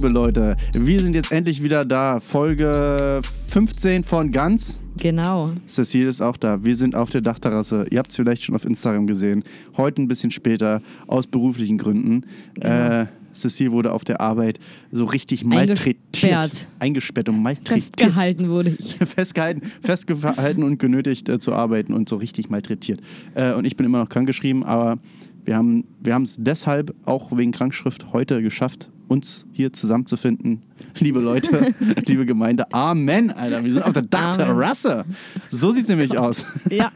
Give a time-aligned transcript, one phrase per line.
[0.00, 2.20] Liebe Leute, wir sind jetzt endlich wieder da.
[2.20, 4.80] Folge 15 von Ganz.
[4.96, 5.50] Genau.
[5.68, 6.64] Cecile ist auch da.
[6.64, 7.84] Wir sind auf der Dachterrasse.
[7.90, 9.44] Ihr habt es vielleicht schon auf Instagram gesehen.
[9.76, 12.24] Heute ein bisschen später, aus beruflichen Gründen.
[12.54, 13.02] Genau.
[13.02, 14.58] Äh, Cecile wurde auf der Arbeit
[14.90, 15.98] so richtig malträtiert.
[16.14, 16.68] Eingesperrt.
[16.78, 18.00] Eingesperrt und malträtiert.
[18.00, 18.94] Festgehalten wurde ich.
[19.06, 23.02] festgehalten, festgehalten und genötigt äh, zu arbeiten und so richtig malträtiert.
[23.34, 24.96] Äh, und ich bin immer noch krankgeschrieben, aber
[25.44, 30.62] wir haben wir es deshalb auch wegen Krankschrift heute geschafft, uns hier zusammenzufinden.
[31.00, 31.74] Liebe Leute,
[32.06, 33.64] liebe Gemeinde, Amen, Alter.
[33.64, 35.04] Wir sind auf der Dachterrasse.
[35.48, 36.44] So sieht es nämlich aus.
[36.70, 36.92] Ja,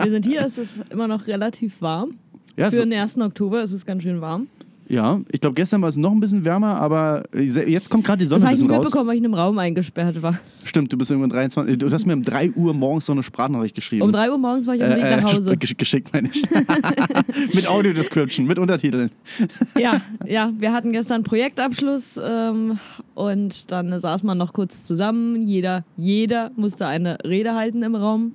[0.00, 2.10] wir sind hier, es ist immer noch relativ warm.
[2.56, 3.18] Ja, Für den 1.
[3.18, 4.46] Oktober ist es ganz schön warm.
[4.88, 8.26] Ja ich glaube, gestern war es noch ein bisschen wärmer, aber jetzt kommt gerade die
[8.26, 8.84] Sonne Das ein habe ich bisschen nicht raus.
[8.84, 10.38] mitbekommen, weil ich in einem Raum eingesperrt war.
[10.64, 11.78] Stimmt, du bist irgendwann 23.
[11.78, 14.02] Du hast mir um 3 Uhr morgens so eine Sprachnachricht geschrieben.
[14.02, 15.52] Um 3 Uhr morgens war ich am Weg Äh, äh, nach Hause.
[15.52, 16.42] gesch- geschickt, meine ich.
[17.54, 19.10] mit Audio-Description, mit Untertiteln.
[19.78, 22.78] Ja, ja, wir hatten gestern Projektabschluss ähm,
[23.14, 25.46] und dann saß man noch kurz zusammen.
[25.46, 28.32] Jeder, jeder musste eine Rede halten im Raum.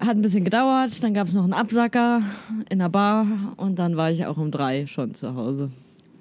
[0.00, 2.22] Hat ein bisschen gedauert, dann gab es noch einen Absacker
[2.70, 3.26] in der Bar
[3.58, 5.70] und dann war ich auch um drei schon zu Hause.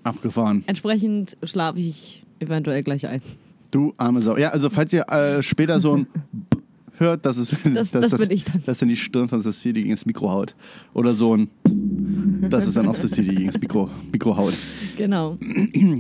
[0.04, 0.64] Abgefahren.
[0.68, 3.22] Entsprechend schlafe ich eventuell gleich ein.
[3.72, 4.36] Du arme Sau.
[4.38, 6.08] Ja, also falls ihr äh, später so ein
[6.98, 8.62] hört, das ist Das- das bin ich dann.
[8.66, 10.56] Das ist dann die Stirn von Cecile, die gegen das Mikro haut.
[10.94, 11.50] Oder so ein
[12.50, 14.54] das ist dann auch Cecile, die gegen das Mikro, Mikro haut.
[14.98, 15.38] Genau.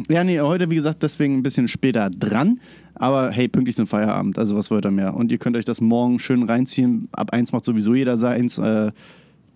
[0.10, 2.60] Ja, nee, heute, wie gesagt, deswegen ein bisschen später dran.
[2.96, 5.14] Aber hey, pünktlich zum Feierabend, also was wollt ihr mehr?
[5.14, 7.08] Und ihr könnt euch das morgen schön reinziehen.
[7.12, 8.58] Ab eins macht sowieso jeder seins.
[8.58, 8.92] Äh,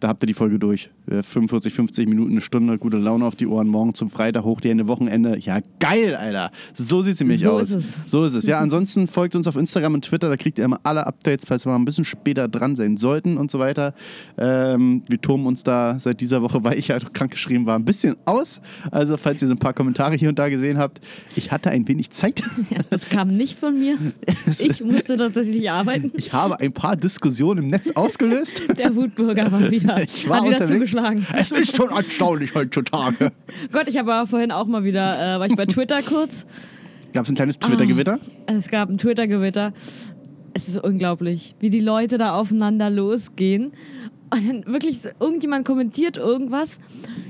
[0.04, 0.90] da habt ihr die Folge durch.
[1.10, 3.68] Äh, 45, 50 Minuten, eine Stunde, gute Laune auf die Ohren.
[3.70, 5.38] Morgen zum Freitag, hoch die Hände, Wochenende.
[5.40, 6.52] Ja, geil, Alter.
[6.74, 7.72] So sieht es nämlich So aus.
[7.72, 8.12] ist es.
[8.12, 8.46] So ist es.
[8.46, 10.28] Ja, ansonsten folgt uns auf Instagram und Twitter.
[10.28, 13.38] Da kriegt ihr immer alle Updates, falls wir mal ein bisschen später dran sein sollten
[13.38, 13.94] und so weiter.
[14.38, 18.18] Ähm, wir toben uns da seit dieser Woche, weil ich ja krankgeschrieben war, ein bisschen
[18.26, 18.60] aus.
[18.92, 21.00] Also, falls ihr so ein paar Kommentare hier und da gesehen habt,
[21.38, 22.44] ich hatte ein wenig Zeit.
[22.90, 23.98] Das kam nicht von mir.
[24.60, 26.12] Ich musste tatsächlich arbeiten.
[26.16, 28.64] Ich habe ein paar Diskussionen im Netz ausgelöst.
[28.78, 30.90] Der Wutbürger war wieder, Ich war hat wieder unterwegs.
[30.92, 31.28] zugeschlagen.
[31.36, 33.32] Es ist schon erstaunlich heutzutage.
[33.72, 36.46] Gott, ich habe vorhin auch mal wieder, äh, war ich bei Twitter kurz.
[37.14, 38.20] Gab es ein kleines Twitter-Gewitter?
[38.48, 39.74] Es gab ein Twitter-Gewitter.
[40.56, 43.74] Es ist unglaublich, wie die Leute da aufeinander losgehen.
[44.32, 46.80] Und dann wirklich irgendjemand kommentiert irgendwas.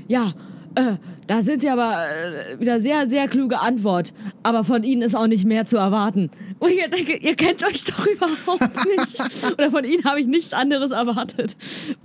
[0.08, 0.32] Ja,
[0.74, 4.12] äh, da sind sie aber äh, wieder sehr, sehr kluge Antwort.
[4.42, 6.30] Aber von ihnen ist auch nicht mehr zu erwarten.
[6.58, 9.52] Und ich denke, ihr kennt euch doch überhaupt nicht.
[9.52, 11.56] Oder von ihnen habe ich nichts anderes erwartet.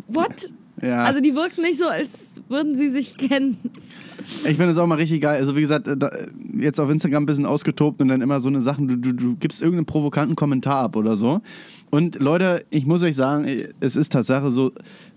[0.07, 0.49] What?
[0.81, 1.03] Ja.
[1.03, 2.09] Also die wirkten nicht so, als
[2.47, 3.57] würden sie sich kennen.
[4.43, 5.39] Ich finde das auch mal richtig geil.
[5.39, 6.11] Also wie gesagt, äh, da,
[6.57, 9.35] jetzt auf Instagram ein bisschen ausgetobt und dann immer so eine Sachen, du, du, du
[9.35, 11.41] gibst irgendeinen provokanten Kommentar ab oder so.
[11.89, 13.47] Und Leute, ich muss euch sagen,
[13.79, 14.71] es ist Tatsache so,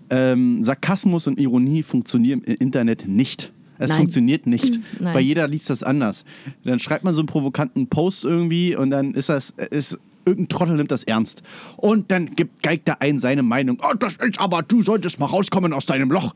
[0.09, 3.51] ähm, Sarkasmus und Ironie funktionieren im Internet nicht.
[3.83, 3.97] Es Nein.
[3.97, 5.13] funktioniert nicht, Nein.
[5.13, 6.23] weil jeder liest das anders.
[6.63, 10.75] Dann schreibt man so einen provokanten Post irgendwie und dann ist das, ist, irgendein Trottel
[10.77, 11.43] nimmt das ernst.
[11.75, 13.77] Und dann gibt, geigt da ein seine Meinung.
[13.83, 16.33] Oh, das ist aber, du solltest mal rauskommen aus deinem Loch.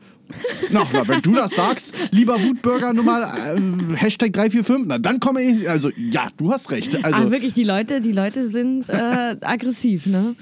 [0.70, 5.40] Na, na, wenn du das sagst, lieber Wutbürger Nummer äh, Hashtag 345, na dann komme
[5.40, 5.68] ich.
[5.70, 7.02] Also, ja, du hast recht.
[7.02, 10.36] Also, Aber wirklich, die Leute, die Leute sind äh, aggressiv, ne?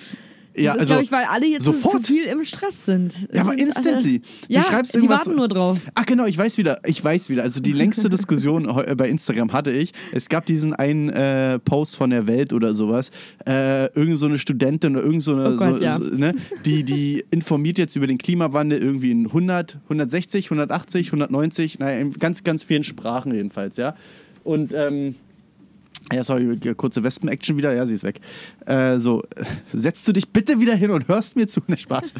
[0.56, 2.06] Ja, das ist, also, glaube ich, weil alle jetzt zu, zu sofort.
[2.06, 3.28] viel im Stress sind.
[3.32, 4.20] Ja, aber instantly.
[4.20, 5.78] Du ja, schreibst die irgendwas- warten nur drauf.
[5.94, 7.42] Ach genau, ich weiß wieder, ich weiß wieder.
[7.42, 9.92] Also die längste Diskussion heu- bei Instagram hatte ich.
[10.12, 13.10] Es gab diesen einen äh, Post von der Welt oder sowas.
[13.46, 15.98] Äh, irgend so eine Studentin oder irgend so eine, Oh Gott, so, ja.
[15.98, 16.32] so, ne,
[16.64, 22.12] die, die informiert jetzt über den Klimawandel irgendwie in 100, 160, 180, 190, naja, in
[22.14, 23.94] ganz, ganz vielen Sprachen jedenfalls, ja.
[24.44, 25.16] Und ähm,
[26.12, 27.74] ja, sorry, kurze Wespen-Action wieder.
[27.74, 28.20] Ja, sie ist weg.
[28.64, 29.24] Äh, so,
[29.72, 31.60] setzt du dich bitte wieder hin und hörst mir zu.
[31.68, 32.14] Ne, Spaß.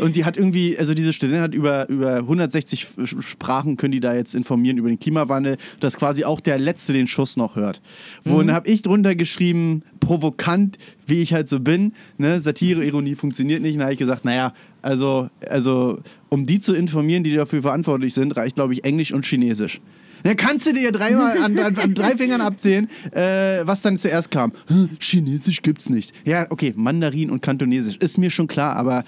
[0.00, 4.00] Und die hat irgendwie, also diese Studentin hat über, über 160 Sch- Sprachen, können die
[4.00, 7.80] da jetzt informieren über den Klimawandel, dass quasi auch der Letzte den Schuss noch hört.
[8.24, 11.92] Wo dann habe ich drunter geschrieben, provokant, wie ich halt so bin.
[12.16, 12.40] Ne?
[12.40, 13.74] Satire, Ironie funktioniert nicht.
[13.74, 14.52] Und dann habe ich gesagt, naja,
[14.82, 19.24] also, also, um die zu informieren, die dafür verantwortlich sind, reicht, glaube ich, Englisch und
[19.26, 19.80] Chinesisch.
[20.22, 24.30] Dann kannst du dir dreimal an, an, an drei Fingern abzählen, äh, was dann zuerst
[24.30, 24.52] kam.
[25.00, 26.12] Chinesisch gibt's nicht.
[26.24, 27.96] Ja, okay, Mandarin und Kantonesisch.
[27.98, 29.04] Ist mir schon klar, aber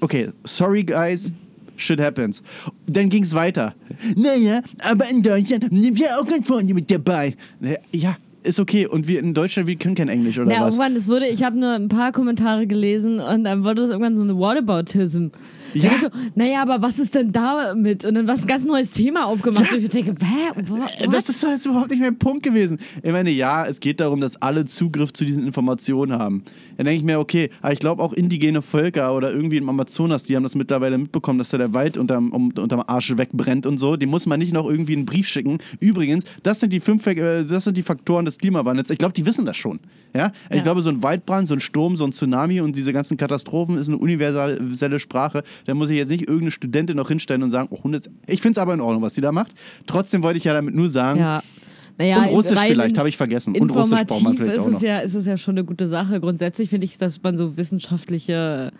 [0.00, 1.32] okay, sorry guys.
[1.76, 2.40] Shit happens.
[2.86, 3.74] Dann ging's weiter.
[4.14, 7.34] Naja, aber in Deutschland sind wir auch ganz vorne mit dabei.
[7.90, 8.86] Ja, ist okay.
[8.86, 10.74] Und wir in Deutschland, wir können kein Englisch oder Na, was?
[10.76, 14.16] irgendwann, es wurde, ich habe nur ein paar Kommentare gelesen und dann wurde das irgendwann
[14.16, 15.28] so eine Whataboutism.
[15.74, 15.90] Ja.
[16.00, 18.04] So, naja, aber was ist denn damit?
[18.04, 19.66] Und dann was ein ganz neues Thema aufgemacht.
[19.70, 19.76] Ja.
[19.76, 20.60] Und ich denke, hä?
[20.98, 22.78] Äh, Das ist halt überhaupt nicht mein Punkt gewesen.
[23.02, 26.42] Ich meine, ja, es geht darum, dass alle Zugriff zu diesen Informationen haben.
[26.76, 30.24] Dann denke ich mir, okay, aber ich glaube auch indigene Völker oder irgendwie im Amazonas,
[30.24, 33.78] die haben das mittlerweile mitbekommen, dass da der Wald unterm, um, unterm Arsch wegbrennt und
[33.78, 33.96] so.
[33.96, 35.58] Die muss man nicht noch irgendwie einen Brief schicken.
[35.80, 38.90] Übrigens, das sind die fünf, äh, das sind die Faktoren des Klimawandels.
[38.90, 39.78] Ich glaube, die wissen das schon.
[40.14, 40.32] Ja?
[40.50, 40.62] Ich Ja.
[40.62, 43.88] glaube, so ein Waldbrand, so ein Sturm, so ein Tsunami und diese ganzen Katastrophen ist
[43.88, 45.42] eine universelle Sprache.
[45.64, 48.58] Da muss ich jetzt nicht irgendeine Studentin noch hinstellen und sagen, oh, 100 ich finde
[48.58, 49.52] es aber in Ordnung, was sie da macht.
[49.86, 51.42] Trotzdem wollte ich ja damit nur sagen, Ja.
[51.96, 53.56] Naja, Und Russisch vielleicht, habe ich vergessen.
[53.56, 54.82] Und Russisch braucht man informativ vielleicht ist auch es noch.
[54.82, 56.18] Ja, ist es ja schon eine gute Sache.
[56.18, 58.72] Grundsätzlich finde ich, dass man so wissenschaftliche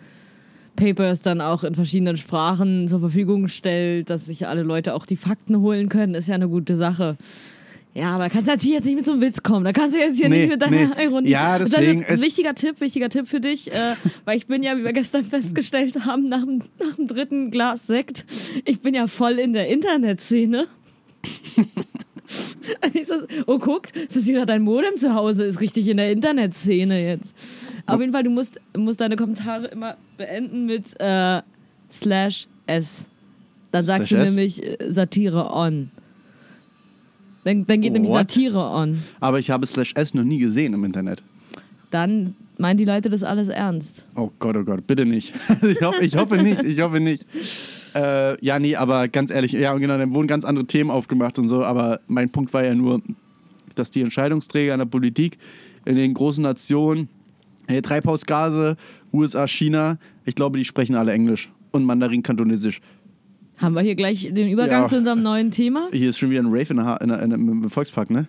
[0.75, 5.15] Papers dann auch in verschiedenen Sprachen zur Verfügung stellt, dass sich alle Leute auch die
[5.15, 7.15] Fakten holen können, ist ja eine gute Sache.
[7.97, 9.63] Ja, aber kannst natürlich jetzt nicht mit so einem Witz kommen.
[9.63, 11.05] Da kannst du jetzt hier Nee, nicht mit deiner nee.
[11.09, 11.29] Runde.
[11.29, 13.93] Ja, deswegen, Das ist es- ein wichtiger Tipp, wichtiger Tipp für dich, äh,
[14.25, 17.87] weil ich bin ja, wie wir gestern festgestellt haben, nach dem, nach dem dritten Glas
[17.87, 18.25] Sekt,
[18.65, 20.67] ich bin ja voll in der Internetszene.
[23.45, 25.45] Oh, guckt, ist das hier gerade dein Modem zu Hause?
[25.45, 27.35] Ist richtig in der Internetszene jetzt.
[27.85, 31.41] Auf jeden Fall, du musst, musst deine Kommentare immer beenden mit äh,
[31.91, 33.05] slash s.
[33.71, 35.91] Dann sagst Slash du nämlich äh, Satire on.
[37.45, 38.31] Dann, dann geht nämlich What?
[38.31, 39.03] Satire on.
[39.19, 41.21] aber ich habe Slash S noch nie gesehen im Internet.
[41.91, 44.03] Dann meinen die Leute das alles ernst.
[44.15, 45.33] Oh Gott, oh Gott, bitte nicht.
[45.61, 47.23] ich, hoffe, ich hoffe nicht, ich hoffe nicht.
[47.93, 51.37] Äh, ja, nee, aber ganz ehrlich, ja, und genau, dann wurden ganz andere Themen aufgemacht
[51.37, 52.99] und so, aber mein Punkt war ja nur,
[53.75, 55.37] dass die Entscheidungsträger in der Politik
[55.85, 57.09] in den großen Nationen,
[57.67, 58.75] hey, Treibhausgase,
[59.13, 62.81] USA, China, ich glaube, die sprechen alle Englisch und Mandarin-Kantonesisch.
[63.57, 64.87] Haben wir hier gleich den Übergang Ja.
[64.87, 65.87] zu unserem neuen Thema?
[65.91, 68.27] Hier ist schon wieder ein Rave in der, in der, in der, im Volkspark, ne?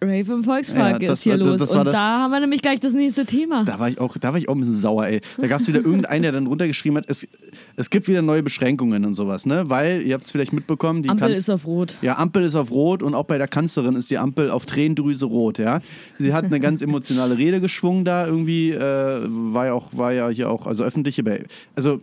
[0.00, 1.58] Rave im Volkspark Ja, das ist hier war- los.
[1.60, 3.64] das war Und das- da haben wir nämlich gleich das nächste Thema.
[3.64, 5.20] Da war ich auch, da war ich auch ein bisschen sauer, ey.
[5.40, 7.26] Da gab es wieder irgendeinen, der dann runtergeschrieben hat, es,
[7.74, 9.68] es gibt wieder neue Beschränkungen und sowas, ne?
[9.70, 11.96] Weil, ihr habt es vielleicht mitbekommen, die Ampel Kanz- ist auf Rot.
[12.00, 15.26] Ja, Ampel ist auf Rot und auch bei der Kanzlerin ist die Ampel auf Tränendrüse
[15.26, 15.80] rot, ja.
[16.18, 20.28] Sie hat eine ganz emotionale Rede geschwungen da irgendwie, äh, war ja auch, war ja
[20.28, 21.24] hier auch, also öffentliche,
[21.74, 22.00] also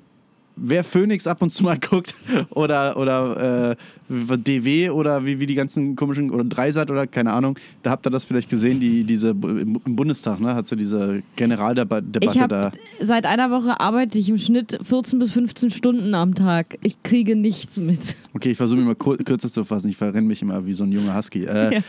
[0.55, 2.13] wer Phoenix ab und zu mal guckt
[2.51, 3.75] oder, oder äh,
[4.09, 8.11] DW oder wie, wie die ganzen komischen, oder Dreisat oder keine Ahnung, da habt ihr
[8.11, 12.71] das vielleicht gesehen, die, diese, im Bundestag, ne, hat sie diese Generaldebatte Ich da.
[12.99, 16.77] seit einer Woche arbeite ich im Schnitt 14 bis 15 Stunden am Tag.
[16.83, 18.15] Ich kriege nichts mit.
[18.33, 20.91] Okay, ich versuche mich mal kürzer zu fassen, ich verrenne mich immer wie so ein
[20.91, 21.45] junger Husky.
[21.45, 21.81] Äh, Ja.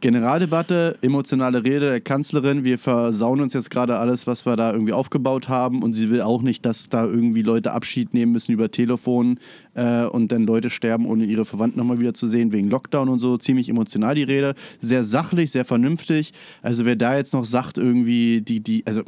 [0.00, 2.64] Generaldebatte, emotionale Rede der Kanzlerin.
[2.64, 5.82] Wir versauen uns jetzt gerade alles, was wir da irgendwie aufgebaut haben.
[5.82, 9.38] Und sie will auch nicht, dass da irgendwie Leute Abschied nehmen müssen über Telefon
[9.74, 13.20] äh, und dann Leute sterben, ohne ihre Verwandten nochmal wieder zu sehen, wegen Lockdown und
[13.20, 13.36] so.
[13.36, 14.54] Ziemlich emotional die Rede.
[14.80, 16.32] Sehr sachlich, sehr vernünftig.
[16.62, 19.02] Also wer da jetzt noch sagt, irgendwie, die, die, also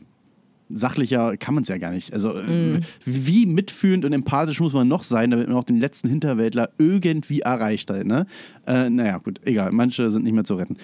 [0.74, 2.12] sachlicher kann man es ja gar nicht.
[2.12, 6.08] Also äh, wie mitfühlend und empathisch muss man noch sein, damit man auch den letzten
[6.08, 8.04] Hinterwäldler irgendwie erreicht hat.
[8.04, 8.26] Ne?
[8.66, 9.72] Äh, naja, gut, egal.
[9.72, 10.76] Manche sind nicht mehr zu retten.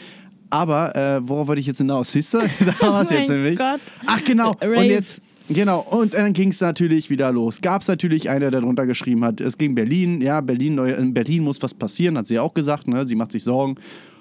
[0.50, 2.12] Aber äh, worauf wollte ich jetzt hinaus?
[2.12, 2.38] Siehst du?
[2.80, 3.58] Da war es Oh jetzt nämlich.
[3.58, 3.80] Gott.
[4.06, 4.52] Ach genau.
[4.60, 4.78] Rave.
[4.78, 5.20] Und jetzt.
[5.50, 7.62] Genau, und dann ging es natürlich wieder los.
[7.62, 11.42] Gab es natürlich einer, der drunter geschrieben hat, es ging Berlin, ja, Berlin, in Berlin
[11.42, 13.06] muss was passieren, hat sie auch gesagt, ne?
[13.06, 13.76] sie macht sich Sorgen.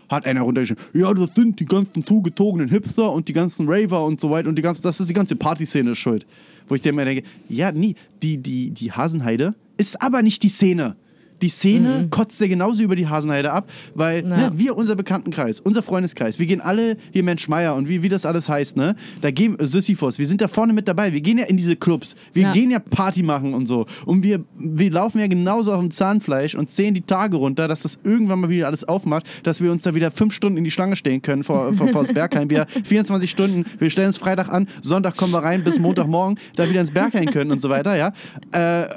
[0.10, 4.22] Hat einer runtergeschrieben, ja, das sind die ganzen zugetogenen Hipster und die ganzen Raver und
[4.22, 6.26] so weiter und die ganze, das ist die ganze Partyszene schuld.
[6.68, 10.96] Wo ich mir denke, ja, nie, die, die, die Hasenheide ist aber nicht die Szene.
[11.42, 15.84] Die Szene kotzt ja genauso über die Hasenheide ab, weil ne, wir, unser Bekanntenkreis, unser
[15.84, 18.96] Freundeskreis, wir gehen alle, hier Mensch Meier und wie, wie das alles heißt, ne?
[19.22, 21.76] Da gehen äh, Sisyphos, wir sind da vorne mit dabei, wir gehen ja in diese
[21.76, 22.52] Clubs, wir Ja.
[22.52, 23.86] gehen ja Party machen und so.
[24.06, 27.84] Und wir, wir laufen ja genauso auf dem Zahnfleisch und zählen die Tage runter, dass
[27.84, 30.72] das irgendwann mal wieder alles aufmacht, dass wir uns da wieder fünf Stunden in die
[30.72, 32.50] Schlange stehen können vor, vor, vor das Bergheim.
[32.50, 36.70] Wir 24 Stunden, wir stellen uns Freitag an, Sonntag kommen wir rein, bis Montagmorgen da
[36.70, 38.12] wieder ins Bergheim können und so weiter, ja.
[38.52, 38.88] Äh,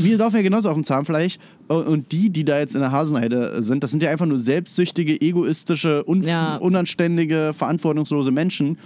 [0.00, 1.38] wir laufen ja genauso auf dem Zahnfleisch
[1.68, 5.20] und die, die da jetzt in der Hasenheide sind, das sind ja einfach nur selbstsüchtige,
[5.20, 6.56] egoistische, Ja.
[6.56, 8.78] unanständige, verantwortungslose Menschen.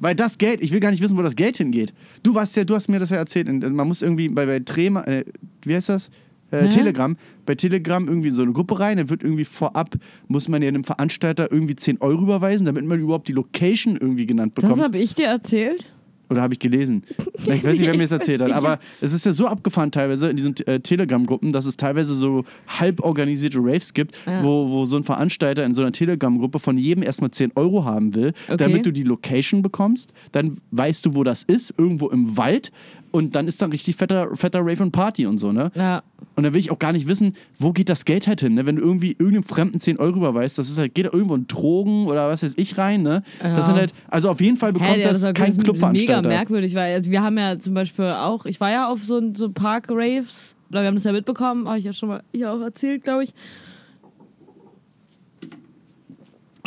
[0.00, 1.92] Weil das Geld, ich will gar nicht wissen, wo das Geld hingeht.
[2.24, 3.46] Du warst ja, du hast mir das ja erzählt.
[3.48, 5.24] Man muss irgendwie bei, bei Trema, äh,
[5.64, 6.10] wie heißt das?
[6.50, 6.68] Äh, Hä?
[6.70, 9.94] Telegram, bei Telegram irgendwie so eine Gruppe rein, dann wird irgendwie vorab,
[10.26, 14.26] muss man ja einem Veranstalter irgendwie 10 Euro überweisen, damit man überhaupt die Location irgendwie
[14.26, 14.82] genannt Das bekommt.
[14.82, 15.92] habe ich dir erzählt.
[16.32, 17.04] Oder habe ich gelesen?
[17.38, 18.50] Ich weiß nicht, wer mir das erzählt hat.
[18.52, 22.44] Aber es ist ja so abgefahren teilweise in diesen äh, Telegram-Gruppen, dass es teilweise so
[22.66, 24.42] halb organisierte Raves gibt, Ja.
[24.42, 28.14] wo, wo so ein Veranstalter in so einer Telegram-Gruppe von jedem erstmal 10 Euro haben
[28.14, 28.56] will, Okay.
[28.56, 30.12] damit du die Location bekommst.
[30.32, 32.72] Dann weißt du, wo das ist, irgendwo im Wald.
[33.12, 35.70] Und dann ist da richtig fetter, fetter Rave und Party und so, ne?
[35.74, 36.02] Ja.
[36.34, 38.64] Und dann will ich auch gar nicht wissen, wo geht das Geld halt hin, ne?
[38.66, 41.46] Wenn du irgendwie irgendeinem Fremden 10 Euro überweist, das ist halt, geht da irgendwo in
[41.46, 43.22] Drogen oder was weiß ich rein, ne?
[43.42, 43.54] Ja.
[43.54, 46.28] Das sind halt, also auf jeden Fall bekommt Hä, das, war- kein ist mega Clubveranstalter.
[46.28, 49.50] merkwürdig, weil also wir haben ja zum Beispiel auch, ich war ja auf so, so
[49.50, 53.04] Park-Raves, oder wir haben das ja mitbekommen, habe ich ja schon mal hier auch erzählt,
[53.04, 53.34] glaube ich.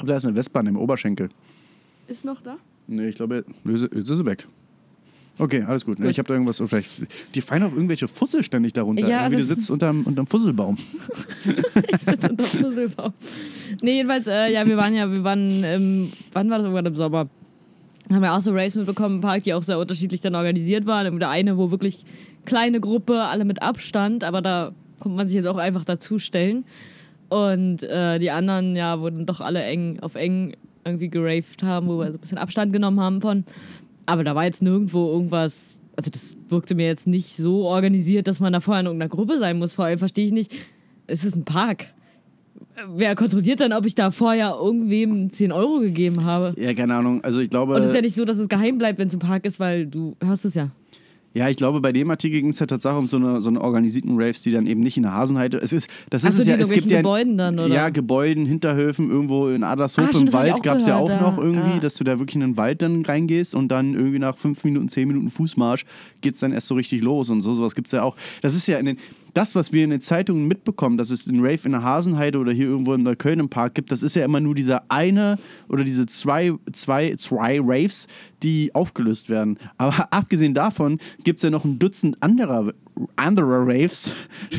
[0.03, 1.29] Da ist eine Westbahn im Oberschenkel.
[2.07, 2.57] Ist noch da?
[2.87, 4.47] Nee, ich glaube, jetzt ist sie weg.
[5.37, 5.97] Okay, alles gut.
[5.97, 6.05] Gut.
[6.05, 6.89] Ich habe da irgendwas, so vielleicht.
[7.33, 9.07] Die fallen auch irgendwelche Fussel ständig darunter.
[9.07, 10.77] Ja, Irgendwie, du sitzt unterm, unterm Fusselbaum.
[11.45, 13.13] ich sitze unter dem Fusselbaum.
[13.81, 16.95] Nee, jedenfalls, äh, ja, wir waren ja, wir waren, im, wann war das irgendwann im
[16.95, 17.27] Sommer?
[18.09, 21.19] Haben wir auch so Raves mitbekommen im Park, die auch sehr unterschiedlich dann organisiert waren.
[21.19, 22.05] Der eine, wo wirklich
[22.45, 26.65] kleine Gruppe, alle mit Abstand, aber da konnte man sich jetzt auch einfach dazustellen.
[27.29, 31.97] Und äh, die anderen, ja, wurden doch alle eng auf eng irgendwie geraved haben, wo
[31.97, 33.43] wir so ein bisschen Abstand genommen haben von.
[34.05, 38.39] Aber da war jetzt nirgendwo irgendwas, also das wirkte mir jetzt nicht so organisiert, dass
[38.39, 39.73] man da vorher in irgendeiner Gruppe sein muss.
[39.73, 40.51] Vor allem verstehe ich nicht,
[41.07, 41.87] es ist ein Park.
[42.93, 46.53] Wer kontrolliert dann, ob ich da vorher irgendwem 10 Euro gegeben habe?
[46.57, 47.23] Ja, keine Ahnung.
[47.23, 47.75] Also ich glaube.
[47.75, 49.59] Und es ist ja nicht so, dass es geheim bleibt, wenn es im Park ist,
[49.59, 50.71] weil du hörst es ja.
[51.35, 53.59] Ja, ich glaube, bei dem Artikel ging es ja tatsächlich um so eine, so eine
[53.59, 55.57] organisierten Raves, die dann eben nicht in der Hasenheide.
[55.57, 56.99] Es ist, das ist so, es ja, es gibt ja.
[56.99, 57.73] Gebäuden dann, oder?
[57.73, 61.21] Ja, Gebäuden, Hinterhöfen, irgendwo in Adershof Ah, im stimmt, Wald gab es ja auch gehört,
[61.21, 61.79] noch irgendwie, Ja.
[61.79, 64.87] dass du da wirklich in den Wald dann reingehst und dann irgendwie nach fünf Minuten,
[64.87, 65.83] zehn Minuten Fußmarsch
[66.21, 67.53] geht es dann erst so richtig los und so.
[67.53, 68.15] Sowas gibt es ja auch.
[68.41, 68.97] Das ist ja in den.
[69.35, 72.53] Das, was wir in den Zeitungen mitbekommen, dass es den Rave in der Hasenheide oder
[72.53, 75.37] hier irgendwo in Neukölln im Park gibt, das ist ja immer nur dieser eine
[75.67, 78.07] oder diese zwei, zwei, zwei Raves,
[78.43, 79.59] die aufgelöst werden.
[79.77, 82.73] Aber abgesehen davon gibt es ja noch ein Dutzend anderer,
[83.17, 84.15] anderer Raves,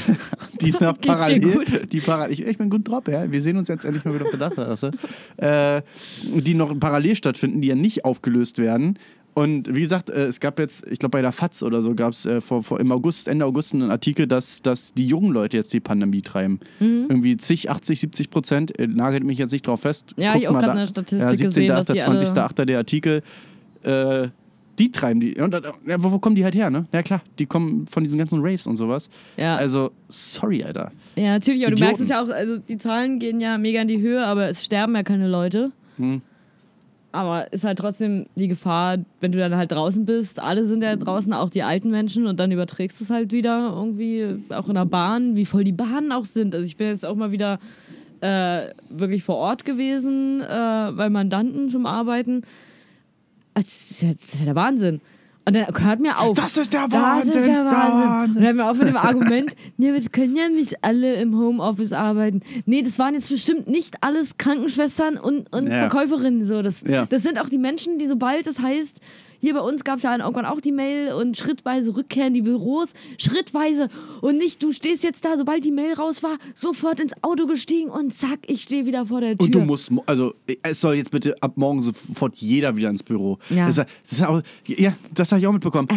[0.61, 3.33] die noch dir parallel, die parallel, ich, ich bin gut drauf, ja.
[3.33, 4.90] Wir sehen uns jetzt endlich mal wieder auf der Dachterrasse.
[5.38, 5.80] äh,
[6.23, 8.99] die noch parallel stattfinden, die ja nicht aufgelöst werden.
[9.36, 12.14] Und wie gesagt, äh, es gab jetzt, ich glaube bei der FAZ oder so, gab
[12.14, 15.58] es äh, vor, vor, im August, Ende August einen Artikel, dass, dass die jungen Leute
[15.58, 16.58] jetzt die Pandemie treiben.
[16.80, 17.04] Mhm.
[17.10, 20.14] Irgendwie zig, 80, 70 Prozent, äh, nagelt mich jetzt nicht drauf fest.
[20.16, 20.72] Ja, Guckt ich auch da.
[20.72, 21.48] eine Statistik ja, 17.
[21.48, 22.64] gesehen, dass die 20.8.
[22.64, 23.22] der Artikel.
[23.82, 24.28] Äh,
[24.78, 25.34] die treiben die.
[25.34, 25.54] Und,
[25.86, 26.86] ja, wo, wo kommen die halt her, ne?
[26.94, 29.10] Ja klar, die kommen von diesen ganzen Raves und sowas.
[29.36, 29.56] Ja.
[29.56, 30.92] Also, sorry, Alter.
[31.14, 31.84] Ja, natürlich, aber du Idioten.
[31.84, 34.64] merkst es ja auch, also die Zahlen gehen ja mega in die Höhe, aber es
[34.64, 35.72] sterben ja keine Leute.
[35.98, 36.22] Hm.
[37.12, 40.96] Aber ist halt trotzdem die Gefahr, wenn du dann halt draußen bist, alle sind ja
[40.96, 44.75] draußen, auch die alten Menschen, und dann überträgst du es halt wieder irgendwie, auch in
[44.75, 46.54] der Bahn, wie voll die Bahnen auch sind.
[46.54, 47.58] Also ich bin jetzt auch mal wieder
[48.20, 52.42] äh, wirklich vor Ort gewesen, äh, bei Mandanten zum Arbeiten.
[53.54, 55.00] Also, Das ist ja, das ist ja der Wahnsinn.
[55.48, 56.36] Und dann hört mir auf.
[56.36, 58.08] Das ist der Das ist Wahnsinn, der der Wahnsinn.
[58.08, 58.28] Wahnsinn.
[58.28, 61.36] Und dann hört mir auf mit dem Argument, nee, wir können ja nicht alle im
[61.38, 62.40] Homeoffice arbeiten.
[62.64, 65.88] Nee, das waren jetzt bestimmt nicht alles Krankenschwestern und, und Ja.
[65.88, 66.46] Verkäuferinnen.
[66.46, 66.62] So.
[66.62, 67.06] Das, Ja.
[67.06, 69.00] das sind auch die Menschen, die sobald es heißt,
[69.40, 72.42] hier bei uns gab es ja irgendwann auch die Mail und schrittweise Rückkehr in die
[72.42, 73.88] Büros, schrittweise
[74.20, 77.90] und nicht, du stehst jetzt da, sobald die Mail raus war, sofort ins Auto gestiegen
[77.90, 79.44] und zack, ich stehe wieder vor der Tür.
[79.46, 83.38] Und du musst, also es soll jetzt bitte ab morgen sofort jeder wieder ins Büro.
[83.50, 83.66] Ja.
[83.66, 85.88] Das, das auch, ja, das habe ich auch mitbekommen.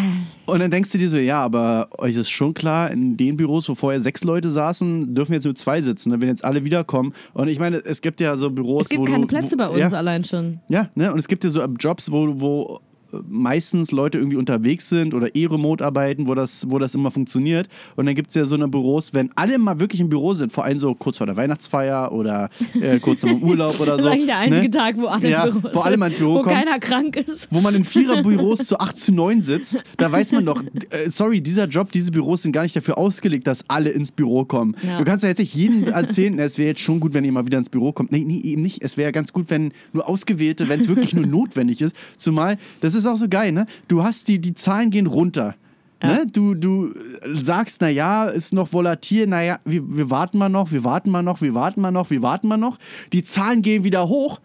[0.46, 3.70] Und dann denkst du dir so, ja, aber euch ist schon klar, in den Büros,
[3.70, 7.14] wo vorher sechs Leute saßen, dürfen jetzt nur zwei sitzen, ne, wenn jetzt alle wiederkommen.
[7.34, 9.58] Und ich meine, es gibt ja so Büros, es gibt wo keine du, Plätze wo,
[9.58, 10.60] bei uns Ja, allein schon.
[10.70, 11.12] ja, ne?
[11.12, 12.89] Und es gibt ja so Jobs, wo, wo äh,
[13.28, 17.68] meistens Leute irgendwie unterwegs sind oder eh remote arbeiten, wo das, wo das immer funktioniert.
[17.96, 20.52] Und dann gibt es ja so eine Büros, wenn alle mal wirklich im Büro sind,
[20.52, 22.50] vor allem so kurz vor der Weihnachtsfeier oder
[22.80, 24.08] äh, kurz im Urlaub oder Das so.
[24.10, 24.72] ist eigentlich der einzige ne?
[24.72, 26.56] Tag, wo alle Ja, im Büro wo alle mal ins Büro wo kommen.
[26.56, 27.48] keiner krank ist.
[27.52, 30.62] Wo man in Viererbüros zu 8 zu 9 sitzt, da weiß man doch,
[30.92, 34.46] äh, sorry, dieser Job, diese Büros sind gar nicht dafür ausgelegt, dass alle ins Büro
[34.46, 34.76] kommen.
[34.86, 35.00] Ja.
[35.00, 37.32] Du kannst ja jetzt nicht jedem erzählen, na, es wäre jetzt schon gut, wenn ihr
[37.32, 38.12] mal wieder ins Büro kommt.
[38.12, 38.84] Nee, nee, eben nicht.
[38.84, 41.96] Es wäre ganz gut, wenn nur Ausgewählte, wenn es wirklich nur notwendig ist.
[42.18, 43.66] Zumal, das ist auch so geil, ne?
[43.88, 45.56] Du hast die, die Zahlen gehen runter.
[46.02, 46.26] Ne?
[46.32, 46.94] Du, du
[47.34, 51.42] sagst, naja, ist noch volatil, naja, wir, wir warten mal noch, wir warten mal noch,
[51.42, 52.78] wir warten mal noch, wir warten mal noch.
[53.12, 54.40] Die Zahlen gehen wieder hoch.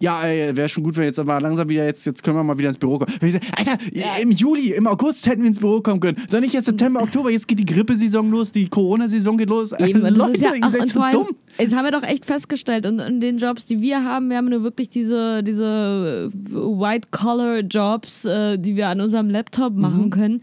[0.00, 2.68] Ja, wäre schon gut, wenn jetzt aber langsam wieder jetzt, jetzt können wir mal wieder
[2.68, 3.12] ins Büro kommen.
[3.20, 3.78] Ich sag, Alter,
[4.22, 6.16] im Juli, im August hätten wir ins Büro kommen können.
[6.30, 9.72] Doch nicht jetzt September, Oktober, jetzt geht die Grippesaison los, die Corona-Saison geht los.
[9.72, 11.26] Eben, Leute, ja ihr seid so allem, dumm.
[11.58, 14.48] Jetzt haben wir doch echt festgestellt, und in den Jobs, die wir haben, wir haben
[14.48, 20.10] nur wirklich diese, diese äh, White-Collar-Jobs, äh, die wir an unserem Laptop machen Mhm.
[20.10, 20.42] können.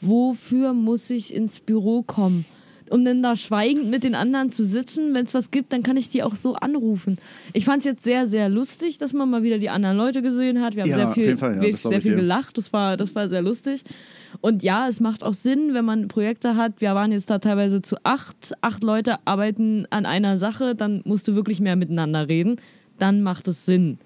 [0.00, 2.44] Wofür muss ich ins Büro kommen?
[2.90, 5.96] Um dann da schweigend mit den anderen zu sitzen, wenn es was gibt, dann kann
[5.96, 7.18] ich die auch so anrufen.
[7.52, 10.62] Ich fand es jetzt sehr, sehr lustig, dass man mal wieder die anderen Leute gesehen
[10.62, 10.76] hat.
[10.76, 12.56] Wir haben Ja, sehr viel, Fall, ja, sehr viel gelacht.
[12.58, 13.82] Das war, das war sehr lustig.
[14.40, 16.80] Und ja, es macht auch Sinn, wenn man Projekte hat.
[16.80, 18.52] Wir waren jetzt da teilweise zu acht.
[18.60, 22.56] Acht Leute arbeiten an einer Sache, dann musst du wirklich mehr miteinander reden.
[22.98, 23.98] Dann macht es Sinn.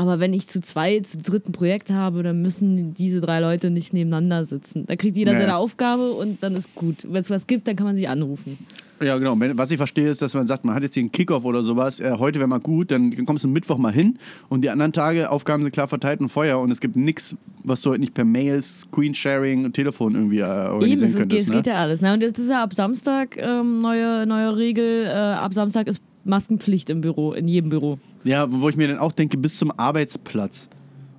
[0.00, 3.92] Aber wenn ich zu zweit, zu dritten Projekt habe, dann müssen diese drei Leute nicht
[3.92, 4.86] nebeneinander sitzen.
[4.86, 5.56] Da kriegt jeder Ja, seine.
[5.56, 7.06] Aufgabe und dann ist gut.
[7.06, 8.56] Wenn es was gibt, dann kann man sich anrufen.
[9.02, 9.34] Ja, genau.
[9.56, 12.00] Was ich verstehe, ist, dass man sagt, man hat jetzt hier einen Kickoff oder sowas.
[12.00, 15.30] Äh, heute wäre mal gut, dann kommst du Mittwoch mal hin und die anderen Tage
[15.30, 18.24] Aufgaben sind klar verteilt und Feuer und es gibt nichts, was du halt nicht per
[18.24, 21.42] Mail, Screensharing und Telefon irgendwie äh, Eben, organisieren es, geht- könntest.
[21.42, 21.56] es Ne?
[21.56, 22.00] geht ja alles.
[22.00, 22.12] Ne?
[22.14, 25.04] Und jetzt ist ja ab Samstag ähm, neue, neue Regel.
[25.06, 27.98] Äh, ab Samstag ist Maskenpflicht im Büro, in jedem Büro.
[28.24, 30.68] Ja, wo ich mir dann auch denke, bis zum Arbeitsplatz.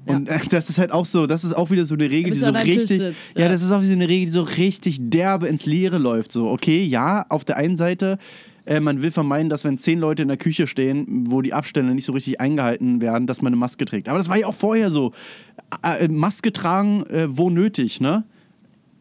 [0.05, 2.39] Und äh, das ist halt auch so, das ist auch wieder so eine Regel, die
[2.39, 3.41] so richtig, sitzt, ja.
[3.43, 3.49] ja.
[3.49, 6.31] das ist auch so eine Regel, die so richtig derbe ins Leere läuft.
[6.31, 8.17] So, okay, ja, auf der einen Seite,
[8.65, 11.93] äh, man will vermeiden, dass wenn zehn Leute in der Küche stehen, wo die Abstände
[11.93, 14.09] nicht so richtig eingehalten werden, dass man eine Maske trägt.
[14.09, 15.13] Aber das war ja auch vorher so.
[15.83, 18.25] Äh, äh, Maske tragen, äh, wo nötig, ne?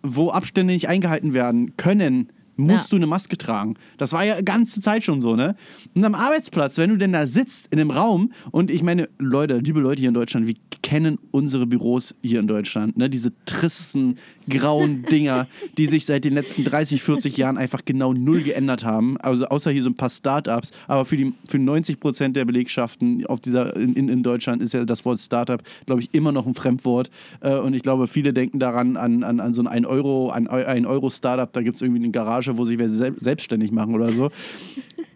[0.03, 2.29] Wo Abstände nicht eingehalten werden können,
[2.61, 2.91] musst Ja.
[2.91, 3.75] du eine Maske tragen.
[3.99, 5.57] Das war ja die ganze Zeit schon so, ne?
[5.95, 9.59] Und am Arbeitsplatz, wenn du denn da sitzt in einem Raum und ich meine, Leute,
[9.59, 13.11] liebe Leute hier in Deutschland, wir kennen unsere Büros hier in Deutschland, ne?
[13.11, 14.17] Diese tristen,
[14.49, 15.47] grauen Dinger,
[15.79, 19.17] die sich seit den letzten 30, 40 Jahren einfach genau null geändert haben.
[19.19, 23.27] Also außer hier so ein paar Startups, aber für, die, für 90 Prozent der Belegschaften
[23.27, 26.55] auf dieser, in, in, Deutschland ist ja das Wort Startup, glaube ich, immer noch ein
[26.55, 27.11] Fremdwort.
[27.41, 30.47] Äh, und ich glaube, viele denken daran an, an, an so ein 1 Euro, ein,
[30.49, 33.95] ein Euro Startup, da gibt es irgendwie eine Garage, wo sich wer sel selbstständig machen
[33.95, 34.31] oder so.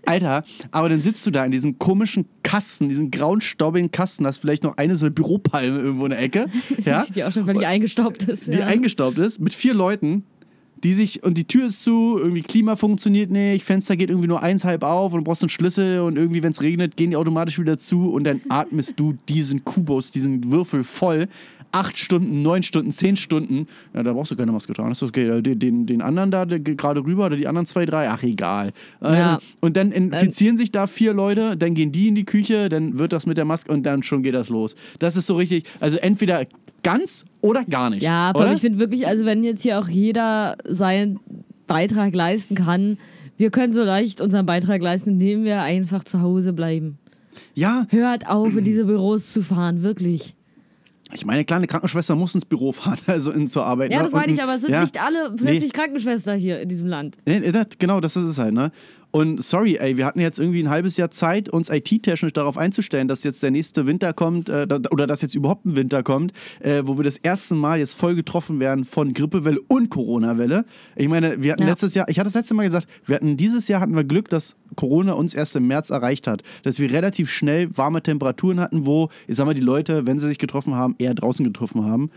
[0.06, 4.38] Alter, aber dann sitzt du da in diesem komischen Kasten, diesen grauen, staubigen Kasten, hast
[4.38, 6.46] vielleicht noch eine so eine Büropalme irgendwo in der Ecke,
[6.84, 8.52] ja, Die auch schon völlig eingestaubt ist.
[8.52, 8.66] die ja.
[8.66, 10.24] eingestaubt ist, mit vier Leuten,
[10.82, 14.42] die sich, und die Tür ist zu, irgendwie Klima funktioniert nicht, Fenster geht irgendwie nur
[14.42, 17.16] eins halb auf und du brauchst einen Schlüssel und irgendwie, wenn es regnet, gehen die
[17.16, 21.28] automatisch wieder zu und dann atmest du diesen Kubus, diesen Würfel voll.
[21.74, 23.66] Acht Stunden, neun Stunden, zehn Stunden.
[23.92, 24.90] Ja, da brauchst du keine Maske tragen.
[24.90, 25.42] Das ist okay.
[25.42, 28.72] Den, den, anderen da gerade rüber oder die anderen zwei, drei, ach egal.
[29.02, 29.34] Ja.
[29.34, 32.98] Ähm, Und dann infizieren sich da vier Leute, dann gehen die in die Küche, dann
[32.98, 34.76] wird das mit der Maske und dann schon geht das los.
[34.98, 36.46] Das ist so richtig, also entweder
[36.82, 38.02] ganz oder gar nicht.
[38.02, 41.18] Ja, aber ich finde wirklich, also wenn jetzt hier auch jeder seinen
[41.66, 42.98] Beitrag leisten kann,
[43.36, 46.98] wir können so leicht unseren Beitrag leisten, indem wir einfach zu Hause bleiben.
[47.54, 50.34] Ja, Hört auf, in diese Büros zu fahren, wirklich.
[51.14, 53.92] Ich meine, kleine Krankenschwester muss ins Büro fahren, also in, zur Arbeit.
[53.92, 54.04] Ja, ne?
[54.04, 54.82] das meine ich, aber es sind ja.
[54.82, 57.16] nicht alle plötzlich Krankenschwester hier in diesem Land.
[57.24, 58.72] Nee, nee, genau, das ist es halt, ne?
[59.14, 63.06] Und sorry, ey, wir hatten jetzt irgendwie ein halbes Jahr Zeit, uns IT-technisch darauf einzustellen,
[63.06, 66.82] dass jetzt der nächste Winter kommt äh, oder dass jetzt überhaupt ein Winter kommt, äh,
[66.84, 70.64] wo wir das erste Mal jetzt voll getroffen werden von Grippewelle und Corona-Welle.
[70.96, 71.68] Ich meine, wir hatten Ja.
[71.68, 74.28] letztes Jahr, ich hatte das letzte Mal gesagt, wir hatten dieses Jahr hatten wir Glück,
[74.30, 78.84] dass Corona uns erst im März erreicht hat, dass wir relativ schnell warme Temperaturen hatten,
[78.84, 82.10] wo, ich sag mal, die Leute, wenn sie sich getroffen haben, eher draußen getroffen haben.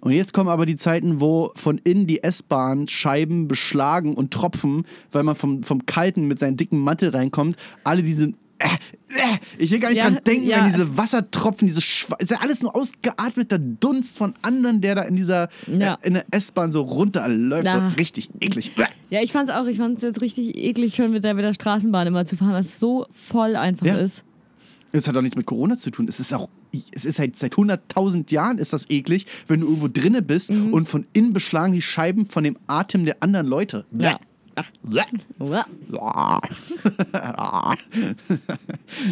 [0.00, 4.84] Und jetzt kommen aber die Zeiten, wo von innen die S-Bahn Scheiben beschlagen und tropfen,
[5.12, 7.56] weil man vom, vom Kalten mit seinem dicken Mantel reinkommt.
[7.84, 8.32] Alle diese.
[8.60, 8.66] Äh,
[9.10, 10.58] äh, ich will gar nicht Ja, dran denken, ja.
[10.64, 15.02] an diese Wassertropfen, diese Schwa ist ja alles nur ausgeatmeter Dunst von anderen, der da
[15.02, 15.94] in dieser Ja.
[16.02, 17.70] äh, in der S-Bahn so runterläuft.
[17.70, 18.72] So richtig eklig.
[19.10, 22.06] Ja, ich fand's auch, ich fand's jetzt richtig eklig, schon mit der, mit der Straßenbahn
[22.08, 23.96] immer zu fahren, was so voll einfach Ja.
[23.96, 24.22] ist.
[24.90, 26.06] Es hat doch nichts mit Corona zu tun.
[26.08, 26.48] Es ist auch,
[26.92, 30.72] es ist halt seit 100.000 Jahren ist das eklig, wenn du irgendwo drinne bist Mhm.
[30.72, 33.84] und von innen beschlagen die Scheiben von dem Atem der anderen Leute.
[33.96, 34.18] Ja.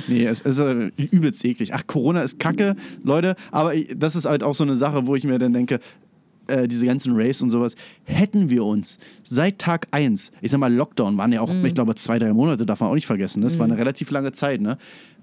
[0.09, 1.75] Nee, es ist äh, übelst eklig.
[1.75, 3.37] Ach, Corona ist kacke, Leute.
[3.51, 5.81] Aber das ist halt auch so eine Sache, wo ich mir dann denke,
[6.49, 10.73] äh, diese ganzen Raves und sowas, hätten wir uns seit Tag 1, ich sag mal,
[10.73, 13.43] Lockdown waren ja auch, ich glaube, zwei, drei Monate, darf man auch nicht vergessen.
[13.43, 14.79] Das war eine relativ lange Zeit, ne?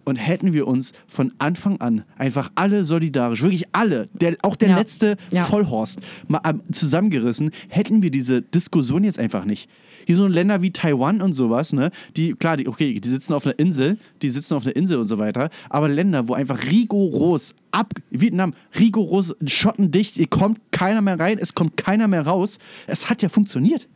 [0.06, 4.70] Und hätten wir uns von Anfang an einfach alle solidarisch, wirklich alle, der, auch der
[4.70, 4.78] Ja.
[4.78, 5.46] letzte Ja.
[5.46, 9.70] Vollhorst, mal ähm, zusammengerissen, hätten wir diese Diskussion jetzt einfach nicht.
[10.06, 13.46] Hier so Länder wie Taiwan und sowas, ne, die, klar, die, okay, die sitzen auf
[13.46, 17.56] einer Insel, die sitzen auf einer Insel und so weiter, aber Länder, wo einfach rigoros
[17.72, 23.10] ab, Vietnam, rigoros schottendicht, ihr kommt keiner mehr rein, es kommt keiner mehr raus, es
[23.10, 23.88] hat ja funktioniert.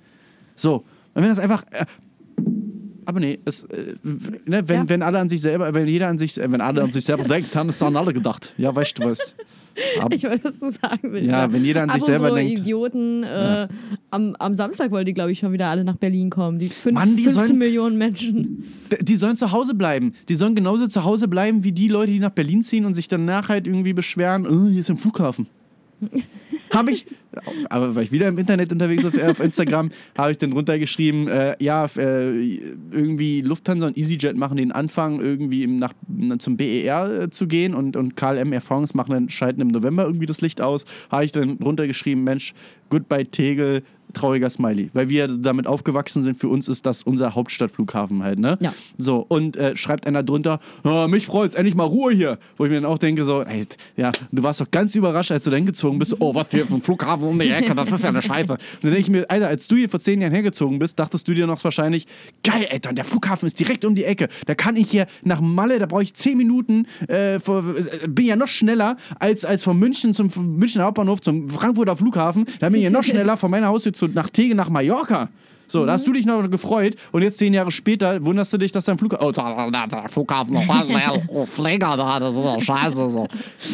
[0.56, 1.86] So, und wenn das einfach, äh,
[3.08, 3.96] aber nee, es, äh,
[4.46, 4.90] ne, wenn, Ja.
[4.90, 7.24] wenn alle an sich selber, wenn jeder an sich, äh, wenn alle an sich selber
[7.24, 8.54] denkt, haben es an alle gedacht.
[8.58, 9.36] Ja, weißt du was?
[10.00, 11.30] Ab, Ich weiß, was du sagen willst.
[11.30, 12.60] Ja, wenn jeder an sich selber denkt.
[12.60, 13.68] Idioten, äh,
[14.10, 16.58] am, am Samstag wollen die, glaube ich, schon wieder alle nach Berlin kommen.
[16.58, 18.64] Die, fünf, Mann, die 15 sollen- Millionen Menschen.
[19.02, 20.14] Die sollen zu Hause bleiben.
[20.30, 23.08] Die sollen genauso zu Hause bleiben wie die Leute, die nach Berlin ziehen und sich
[23.08, 25.46] danach halt irgendwie beschweren, oh, hier ist ein Flughafen.
[26.74, 27.06] Habe ich,
[27.70, 31.56] aber war ich wieder im Internet unterwegs auf, auf Instagram, habe ich dann runtergeschrieben, äh,
[31.60, 32.60] ja, äh,
[32.92, 35.94] irgendwie Lufthansa und EasyJet machen den Anfang, irgendwie im, nach,
[36.40, 40.06] zum BER äh, zu gehen und, und KLM Air France machen dann, schalten im November
[40.06, 40.86] irgendwie das Licht aus.
[41.10, 42.54] Habe ich dann runtergeschrieben, Mensch,
[42.90, 46.40] goodbye Tegel, trauriger Smiley, weil wir damit aufgewachsen sind.
[46.40, 48.58] Für uns ist das unser Hauptstadtflughafen halt, ne?
[48.60, 48.74] Ja.
[48.98, 52.40] So, und äh, schreibt einer drunter, oh, mich freut's, endlich mal Ruhe hier.
[52.58, 55.44] Wo ich mir dann auch denke, so, ey, ja, du warst doch ganz überrascht, als
[55.44, 56.16] du dann gezogen bist.
[56.20, 58.54] Oh, was hier für ein Flughafen um die Ecke, das ist ja eine Scheiße.
[58.54, 61.28] Und dann denke ich mir, Alter, als du hier vor zehn Jahren hergezogen bist, dachtest
[61.28, 62.08] du dir noch wahrscheinlich,
[62.44, 64.30] geil, Alter, der Flughafen ist direkt um die Ecke.
[64.46, 68.26] Da kann ich hier nach Malle, da brauche ich zehn Minuten, äh, vor, äh, bin
[68.26, 72.46] ja noch schneller als, als von München zum München Hauptbahnhof zum Frankfurter Flughafen.
[72.60, 75.30] Da bin ich ja noch schneller von meiner Haustür zu, nach Tegel nach Mallorca.
[75.68, 78.72] So, da hast du dich noch gefreut und jetzt zehn Jahre später wunderst du dich,
[78.72, 79.28] dass dein Flughafen.
[79.28, 80.58] Oh, da, da, der Flughafen
[81.28, 83.10] oh, Pfleger da, das ist doch scheiße.
[83.10, 83.28] So.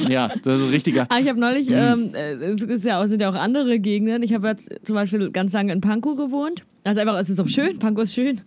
[0.08, 1.06] Ja, das ist richtiger.
[1.10, 4.23] Ah, ich habe neulich, ähm, äh, es ist ja auch, sind ja auch andere Gegenden.
[4.23, 6.63] Ich habe ja zum Beispiel ganz lange in Pankow gewohnt.
[6.84, 8.41] Also einfach, es ist auch schön, Pankow ist schön.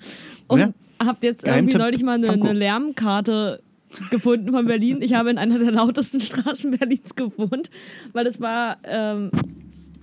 [0.48, 0.70] Und Ja.
[1.02, 3.62] habe jetzt Geheimtipp, irgendwie neulich mal eine, eine Lärmkarte
[4.10, 4.98] gefunden von Berlin.
[5.00, 7.70] Ich habe in einer der lautesten Straßen Berlins gewohnt,
[8.12, 9.30] weil das war ähm,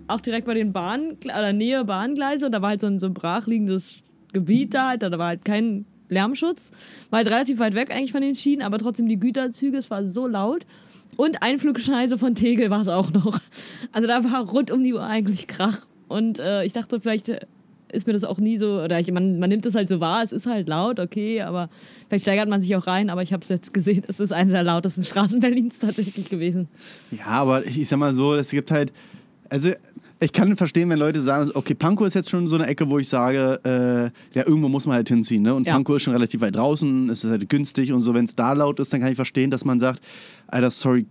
[0.07, 3.09] auch direkt bei den Bahn oder Nähe Bahngleise und da war halt so ein, so
[3.09, 6.71] brachliegendes Gebiet da, halt, da war halt kein Lärmschutz.
[7.09, 10.05] War halt relativ weit weg eigentlich von den Schienen, aber trotzdem die Güterzüge, es war
[10.05, 10.65] so laut.
[11.15, 13.39] Und Einflugschneise von Tegel war es auch noch.
[13.91, 15.85] Also da war rund um die Uhr eigentlich Krach.
[16.07, 17.41] Und äh, ich dachte, vielleicht äh,
[17.91, 20.23] ist mir das auch nie so, oder ich, man, man nimmt das halt so wahr,
[20.23, 21.69] es ist halt laut, okay, aber
[22.09, 24.51] vielleicht steigert man sich auch rein, aber ich habe es jetzt gesehen, es ist eine
[24.51, 26.67] der lautesten Straßen Berlins tatsächlich gewesen.
[27.11, 28.91] Ja, aber ich sag mal so, es gibt halt,
[29.49, 29.71] also
[30.23, 32.99] ich kann verstehen, wenn Leute sagen, okay, Pankow ist jetzt schon so eine Ecke, wo
[32.99, 35.53] ich sage, äh, ja, irgendwo muss man halt hinziehen, ne?
[35.53, 35.73] Und Ja.
[35.73, 38.53] Pankow ist schon relativ weit draußen, es ist halt günstig und so, wenn es da
[38.53, 40.01] laut ist, dann kann ich verstehen, dass man sagt,
[40.47, 41.05] Alter, sorry,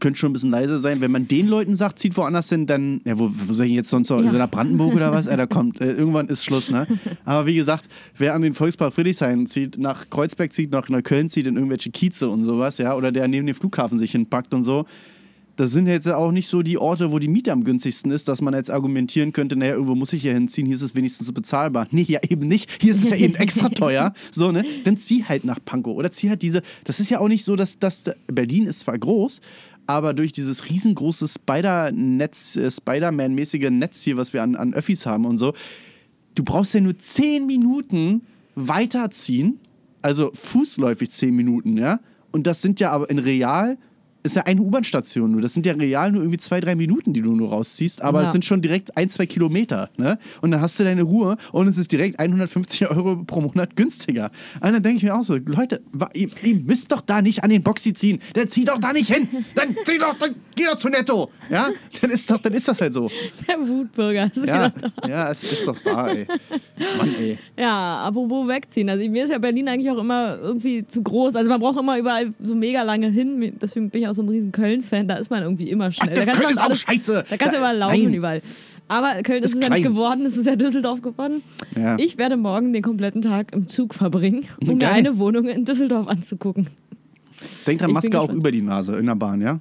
[0.00, 1.02] könnte schon ein bisschen leiser sein.
[1.02, 3.90] Wenn man den Leuten sagt, zieht woanders hin, dann, ja, wo, wo soll ich jetzt
[3.90, 4.32] sonst noch, Ja.
[4.32, 4.38] ja.
[4.38, 5.28] nach Brandenburg oder was?
[5.28, 6.86] Alter, kommt, äh, irgendwann ist Schluss, ne?
[7.26, 7.84] Aber wie gesagt,
[8.16, 12.30] wer an den Volkspark Friedrichshain zieht, nach Kreuzberg zieht, nach Neukölln zieht, in irgendwelche Kieze
[12.30, 14.86] und sowas, ja, oder der neben dem Flughafen sich hinpackt und so,
[15.60, 18.40] das sind jetzt auch nicht so die Orte, wo die Miete am günstigsten ist, dass
[18.40, 21.86] man jetzt argumentieren könnte, naja, irgendwo muss ich ja hinziehen, hier ist es wenigstens bezahlbar.
[21.90, 22.70] Nee, ja eben nicht.
[22.80, 24.14] Hier ist es ja eben extra teuer.
[24.30, 24.64] So, ne?
[24.84, 25.94] Dann zieh halt nach Pankow.
[25.94, 26.62] Oder zieh halt diese.
[26.84, 29.42] Das ist ja auch nicht so, dass, dass Berlin ist zwar groß,
[29.86, 35.26] aber durch dieses riesengroße Spider-Netz, äh, Spider-Man-mäßige Netz hier, was wir an, an Öffis haben
[35.26, 35.52] und so,
[36.36, 38.22] du brauchst ja nur 10 Minuten
[38.54, 39.58] weiterziehen,
[40.00, 42.00] also fußläufig 10 Minuten, ja.
[42.32, 43.76] Und das sind ja aber in real,
[44.22, 45.40] ist ja eine U-Bahn-Station nur.
[45.40, 48.26] Das sind ja real nur irgendwie zwei, drei Minuten, die du nur rausziehst, aber Ja.
[48.26, 50.18] es sind schon direkt ein, zwei Kilometer, ne?
[50.42, 54.30] Und dann hast du deine Ruhe und es ist direkt 150 Euro pro Monat günstiger.
[54.60, 55.82] Und dann denke ich mir auch so, Leute,
[56.14, 58.18] ihr, ihr müsst doch da nicht an den Boxy ziehen.
[58.34, 59.28] Dann zieh doch da nicht hin.
[59.54, 61.30] Dann zieh doch, dann geh doch zu Netto.
[61.50, 61.68] Ja?
[62.00, 63.10] Dann ist doch, dann ist das halt so.
[63.48, 64.30] Der Wutbürger.
[64.46, 64.72] Ja,
[65.08, 66.26] ja, es ist doch wahr, ey.
[66.98, 67.38] Mann, ey.
[67.58, 68.88] Ja, apropos wegziehen.
[68.90, 71.34] Also mir ist ja Berlin eigentlich auch immer irgendwie zu groß.
[71.36, 73.52] Also man braucht immer überall so mega lange hin.
[73.60, 75.08] Deswegen bin ich auch so ein riesen Köln-Fan.
[75.08, 76.08] Da ist man irgendwie immer schnell.
[76.10, 77.24] Ach, da der kannst du Köln ist alles- auch scheiße.
[77.30, 78.14] Da kannst du überall laufen nein.
[78.14, 78.42] überall.
[78.88, 81.42] Aber Köln ist, Ist es ja nicht geworden, es ist ja Düsseldorf geworden.
[81.76, 81.96] Ja.
[81.98, 84.92] Ich werde morgen den kompletten Tag im Zug verbringen, um mir Geil.
[84.94, 86.66] eine Wohnung in Düsseldorf anzugucken.
[87.66, 89.60] Denk dran, Ich Maske auch über die Nase in der Bahn, ja?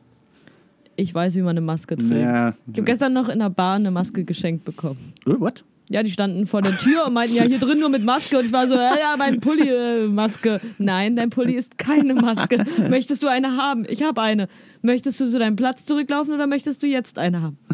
[0.95, 2.11] Ich weiß, wie man eine Maske trägt.
[2.11, 2.55] Ja.
[2.67, 5.13] Ich habe gestern noch in der Bahn eine Maske geschenkt bekommen.
[5.25, 5.63] Äh, what?
[5.91, 8.37] Ja, die standen vor der Tür und meinten, ja, hier drin nur mit Maske.
[8.37, 10.61] Und ich war so, ja, ja, mein Pulli, äh, Maske.
[10.77, 12.63] Nein, dein Pulli ist keine Maske.
[12.89, 13.85] Möchtest du eine haben?
[13.89, 14.47] Ich habe eine.
[14.83, 17.57] Möchtest du zu deinem Platz zurücklaufen oder möchtest du jetzt eine haben?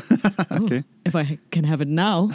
[0.49, 0.84] Okay.
[1.06, 2.32] If I can have it now,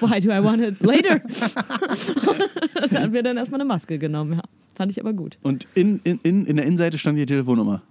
[0.00, 1.20] why do I want it later?
[2.90, 4.42] da haben wir dann erstmal eine Maske genommen, ja.
[4.76, 5.38] Fand ich aber gut.
[5.42, 7.82] Und in, in, in, in der Innenseite stand die Telefonnummer.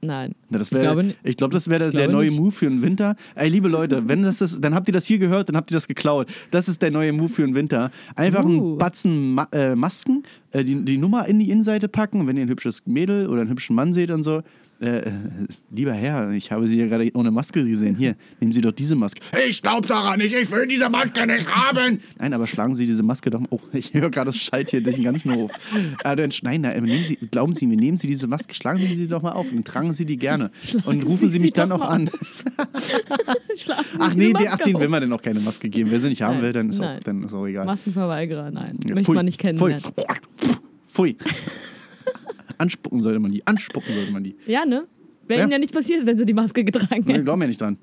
[0.00, 0.34] Nein.
[0.48, 2.38] Na, das Ich glaube wär, ich glaube, das wäre der, neue nicht.
[2.38, 3.16] Move für den Winter.
[3.34, 5.74] Ey, liebe Leute, wenn das ist, dann habt ihr das hier gehört, dann habt ihr
[5.74, 6.28] das geklaut.
[6.50, 7.90] Das ist der neue Move für den Winter.
[8.14, 8.48] Einfach Uh.
[8.48, 12.20] einen Batzen Ma äh, Masken, äh, die, die Nummer in die Innenseite packen.
[12.20, 14.42] Und wenn ihr ein hübsches Mädel oder einen hübschen Mann seht und so,
[14.80, 15.12] äh, äh,
[15.72, 17.96] lieber Herr, ich habe Sie hier gerade ohne Maske gesehen.
[17.96, 19.20] Hier, nehmen Sie doch diese Maske.
[19.48, 22.00] Ich glaube daran nicht, ich will diese Maske nicht haben.
[22.16, 23.48] Nein, aber schlagen Sie diese Maske doch mal.
[23.50, 25.50] Oh, ich höre gerade das Scheit hier durch den ganzen Hof.
[26.04, 28.94] Äh, dann, nein, nein, nehmen Sie, glauben Sie mir, nehmen Sie diese Maske, schlagen Sie
[28.94, 30.52] sie doch mal auf und tragen Sie die gerne.
[30.84, 32.08] und rufen Sie Sie mich dann auch an.
[33.56, 35.90] Schlagen Ach nee, die, ach, den will man denn auch keine Maske geben.
[35.90, 37.00] Wer sie nicht haben Nein, will, dann ist, auch, nein.
[37.02, 37.66] dann ist auch egal.
[37.66, 38.78] Maskenverweigerer, nein.
[38.88, 39.82] Ja, Möchte man nicht kennenlernen.
[40.98, 41.16] Pfui.
[42.58, 43.46] Anspucken sollte man die.
[43.46, 44.34] Anspucken sollte man die.
[44.46, 44.88] Ja, ne?
[45.28, 45.44] Wäre Ja.
[45.44, 47.24] ihnen ja nichts passiert, wenn sie die Maske getragen hätten.
[47.24, 47.78] glauben ja nicht dran.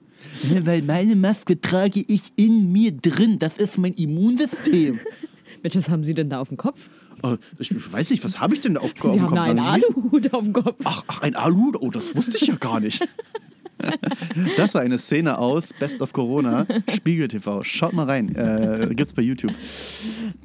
[0.64, 3.40] weil meine Maske trage ich in mir drin.
[3.40, 5.00] Das ist mein Immunsystem.
[5.64, 6.90] Mensch, was haben sie denn da auf dem Kopf?
[7.24, 9.48] Äh, ich weiß nicht, was habe ich denn da auf, auf Sie dem haben Kopf?
[9.48, 9.98] einen Sagen Sie nicht?
[9.98, 10.76] Aluhut auf dem Kopf.
[10.84, 11.72] Ach, ach, ein Alu?
[11.80, 13.02] Oh, das wusste ich ja gar nicht.
[14.58, 17.64] Das war eine Szene aus Best of Corona, Spiegel TV.
[17.64, 18.34] Schaut mal rein.
[18.36, 19.52] Äh, gibt's bei YouTube.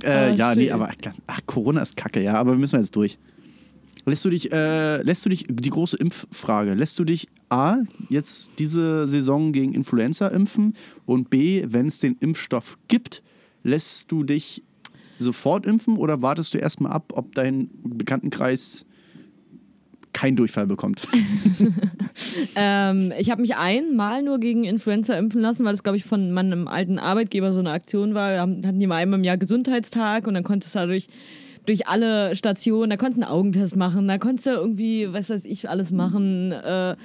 [0.03, 0.73] Äh, Oh, ja, nee, schön.
[0.75, 0.91] aber
[1.27, 3.19] ach, Corona ist kacke, ja, aber wir müssen jetzt durch.
[4.07, 7.77] Lässt du dich, äh, lässt du dich, die große Impffrage, lässt du dich A,
[8.09, 13.23] jetzt diese Saison gegen Influenza impfen und B, wenn es den Impfstoff gibt,
[13.63, 14.63] lässt du dich
[15.19, 18.87] sofort impfen oder wartest du erstmal ab, ob dein Bekanntenkreis
[20.13, 21.07] keinen Durchfall bekommt?
[22.57, 26.33] Ähm, ich habe mich einmal nur gegen Influenza impfen lassen, weil das, glaube ich, von
[26.33, 28.33] meinem alten Arbeitgeber so eine Aktion war.
[28.33, 31.09] Wir hatten die mal einmal im Jahr Gesundheitstag und dann konntest du dadurch
[31.67, 35.45] durch alle Stationen, da konntest du einen Augentest machen, da konntest du irgendwie, was weiß
[35.45, 36.53] ich, alles machen.
[36.53, 36.97] Äh,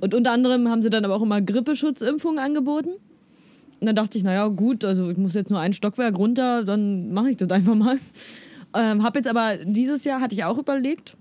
[0.00, 2.90] und unter anderem haben sie dann aber auch immer Grippeschutzimpfungen angeboten.
[3.80, 7.12] Und dann dachte ich, naja, gut, also ich muss jetzt nur ein Stockwerk runter, dann
[7.12, 7.98] mache ich das einfach mal.
[8.74, 11.16] Ähm, hab jetzt aber dieses Jahr, hatte ich auch überlegt,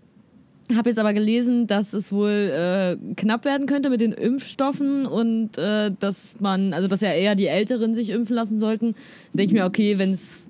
[0.76, 5.58] habe jetzt aber gelesen, dass es wohl äh, knapp werden könnte mit den Impfstoffen und
[5.58, 8.96] äh, dass man, also dass ja eher die Älteren sich impfen lassen sollten.
[9.34, 10.46] Denke ich mir, okay, wenn es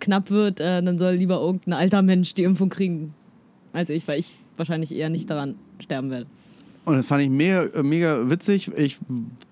[0.00, 3.14] knapp wird, äh, dann soll lieber irgendein alter Mensch die Impfung kriegen
[3.72, 6.26] als ich, weil ich wahrscheinlich eher nicht daran sterben werde.
[6.84, 8.70] Und das fand ich mega, äh, mega witzig.
[8.76, 8.98] Ich,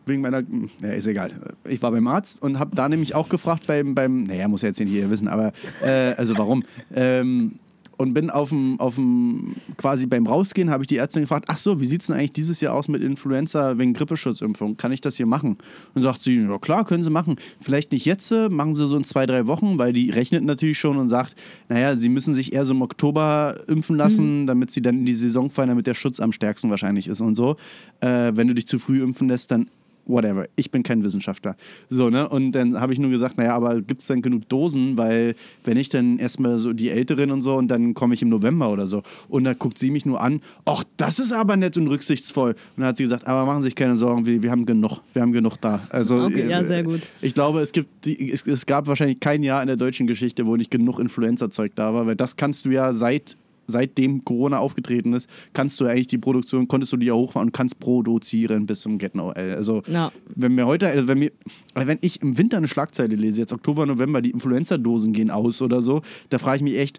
[0.05, 0.43] wegen meiner,
[0.83, 1.31] ja, ist egal.
[1.67, 4.69] Ich war beim Arzt und habe da nämlich auch gefragt beim, beim naja, muss er
[4.69, 6.63] jetzt nicht hier wissen, aber, äh, also warum?
[6.95, 7.59] Ähm,
[7.97, 11.59] und bin auf dem, auf dem, quasi beim Rausgehen, habe ich die Ärztin gefragt, ach
[11.59, 14.77] so, wie sieht es denn eigentlich dieses Jahr aus mit Influenza wegen Grippeschutzimpfung?
[14.77, 15.59] Kann ich das hier machen?
[15.95, 17.37] Und sagt sie, ja klar, können Sie machen.
[17.61, 20.79] Vielleicht nicht jetzt, äh, machen Sie so in zwei, drei Wochen, weil die rechnet natürlich
[20.79, 21.37] schon und sagt,
[21.69, 25.15] naja, Sie müssen sich eher so im Oktober impfen lassen, damit Sie dann in die
[25.15, 27.57] Saison fallen, damit der Schutz am stärksten wahrscheinlich ist und so.
[28.01, 29.69] Äh, wenn du dich zu früh impfen lässt, dann
[30.07, 30.47] whatever.
[30.57, 31.57] Ich bin kein Wissenschaftler.
[31.89, 32.29] So, ne?
[32.29, 34.97] Und dann habe ich nur gesagt, naja, aber gibt es denn genug Dosen?
[34.97, 35.35] Weil
[35.65, 38.71] wenn ich dann erstmal so die Älteren und so und dann komme ich im November
[38.71, 39.03] oder so.
[39.29, 42.51] Und dann guckt sie mich nur an, ach, das ist aber nett und rücksichtsvoll.
[42.51, 45.01] Und dann hat sie gesagt, aber machen Sie sich keine Sorgen, wir, wir haben genug.
[45.13, 45.87] Wir haben genug da.
[45.91, 47.03] Also, Okay, ja, äh, sehr gut.
[47.21, 50.47] Ich glaube, es, gibt die, es, es gab wahrscheinlich kein Jahr in der deutschen Geschichte,
[50.47, 55.13] wo nicht genug Influenza-Zeug da war, weil das kannst du ja seit seitdem Corona aufgetreten
[55.13, 58.81] ist, kannst du eigentlich die Produktion, konntest du die ja hochfahren und kannst produzieren bis
[58.83, 59.55] zum Get No L.
[59.55, 60.13] Also Ja.
[60.35, 61.33] wenn mir heute, also wenn mir,
[61.75, 65.63] also wenn ich im Winter eine Schlagzeile lese, jetzt Oktober, November, die Influenza-Dosen gehen aus
[65.63, 66.99] oder so, da frage ich mich echt,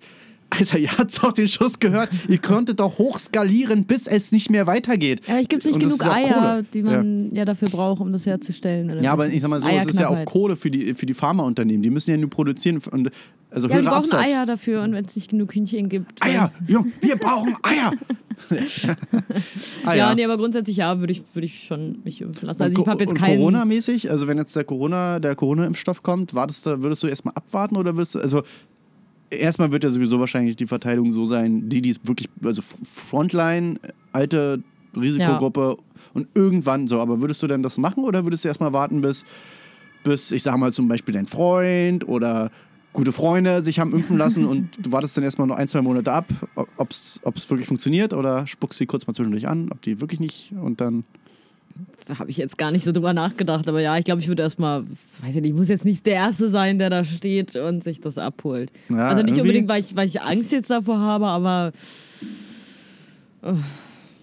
[0.58, 4.68] Alter, ihr habt doch den Schuss gehört, ihr konntet doch hochskalieren, bis es nicht mehr
[4.68, 5.22] weitergeht.
[5.28, 7.46] Ja, ich gibt nicht genug Eier, die man ja.
[7.46, 8.92] dafür braucht, um das herzustellen.
[8.92, 10.26] oder Ja, aber ich sag mal so, es ist ja auch.
[10.26, 11.82] Kohle für die, für die Pharmaunternehmen.
[11.82, 13.10] Die müssen ja nur produzieren und
[13.50, 14.22] also Ja, höhere brauchen Absatz.
[14.22, 16.24] Eier dafür und wenn es nicht genug Hühnchen gibt.
[16.24, 17.94] Eier, Jung, wir brauchen Eier.
[19.86, 22.64] ah, Ja, nee, aber grundsätzlich ja, würde ich, würd ich schon mich impfen lassen.
[22.64, 23.38] Also ich habe jetzt keinen.
[23.38, 27.76] Corona-mäßig, also wenn jetzt der Corona, der Corona-Impfstoff kommt, wartest du, würdest du erstmal abwarten
[27.78, 28.42] oder würdest du, also
[29.40, 33.80] erstmal wird ja sowieso wahrscheinlich die Verteilung so sein, die, die es wirklich, also Frontline,
[34.12, 34.64] alte
[34.96, 35.78] Risikogruppe
[36.14, 39.26] und irgendwann so, aber würdest du denn das machen oder würdest du erstmal warten, bis,
[40.04, 42.52] bis, ich sag mal zum Beispiel dein Freund oder
[42.94, 46.12] gute Freunde sich haben impfen lassen und du wartest dann erstmal noch ein, zwei Monate
[46.12, 50.20] ab, ob es wirklich funktioniert oder spuckst sie kurz mal zwischendurch an, ob die wirklich
[50.20, 51.04] nicht und dann.
[52.10, 54.84] Habe ich jetzt gar nicht so drüber nachgedacht, aber ja, ich glaube, ich würde erstmal,
[55.22, 58.02] weiß ich nicht, ich muss jetzt nicht der Erste sein, der da steht und sich
[58.02, 58.72] das abholt.
[58.90, 61.72] Ja, also nicht unbedingt, weil ich, weil ich Angst jetzt davor habe, aber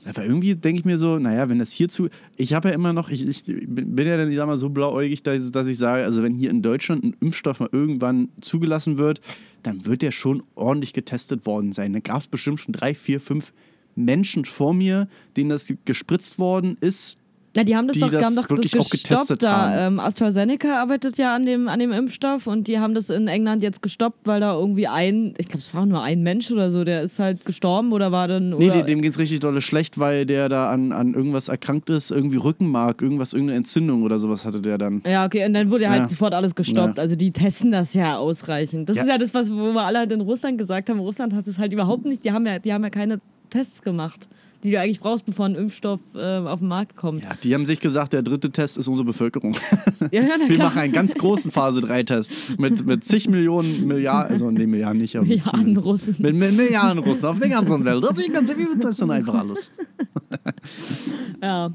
[0.05, 2.09] Aber irgendwie denke ich mir so, naja, wenn das hierzu.
[2.37, 4.71] Ich habe ja immer noch, ich, ich bin bin ja dann, ich sag mal, so
[4.71, 8.97] blauäugig, dass, dass ich sage, also wenn hier in Deutschland ein Impfstoff mal irgendwann zugelassen
[8.99, 9.21] wird,
[9.63, 11.93] dann wird der schon ordentlich getestet worden sein.
[11.93, 13.53] Da gab es bestimmt schon drei, vier, fünf
[13.95, 17.19] Menschen vor mir, denen das gespritzt worden ist.
[17.61, 19.43] Ja, die haben das die doch, das haben doch wirklich das auch getestet.
[19.43, 23.29] Da, ähm, AstraZeneca arbeitet ja an dem, an dem Impfstoff und die haben das in
[23.29, 26.71] England jetzt gestoppt, weil da irgendwie ein, ich glaube, es war nur ein Mensch oder
[26.71, 28.49] so, der ist halt gestorben oder war dann.
[28.51, 31.49] Nee, oder, dem, dem geht es richtig dolle schlecht, weil der da an, an irgendwas
[31.49, 35.03] erkrankt ist, irgendwie Rückenmark, irgendwas, irgendeine Entzündung oder sowas hatte der dann.
[35.07, 36.09] Ja, okay, und dann wurde halt Ja.
[36.09, 36.97] sofort alles gestoppt.
[36.97, 37.03] Ja.
[37.03, 38.89] Also die testen das ja ausreichend.
[38.89, 39.03] Das Ja.
[39.03, 40.99] ist ja das, was wo wir alle halt in Russland gesagt haben.
[41.01, 43.21] Russland hat es halt überhaupt nicht, die haben ja, die haben ja keine
[43.51, 44.29] Tests gemacht,
[44.63, 47.23] die du eigentlich brauchst, bevor ein Impfstoff äh, auf den Markt kommt.
[47.23, 49.57] Ja, die haben sich gesagt, der dritte Test ist unsere Bevölkerung.
[50.13, 54.67] Ja, ja, Wir machen einen ganz großen Phase-3-Test mit, mit zig Millionen, Milliarden, also nee,
[54.67, 56.17] Milliarden nicht, aber mit Milliarden vielen- Russen.
[56.19, 58.03] Mit, mit Milliarden Russen auf der ganzen Welt.
[58.03, 59.71] Das ist ganz, wir testen einfach alles.
[61.43, 61.71] Ja.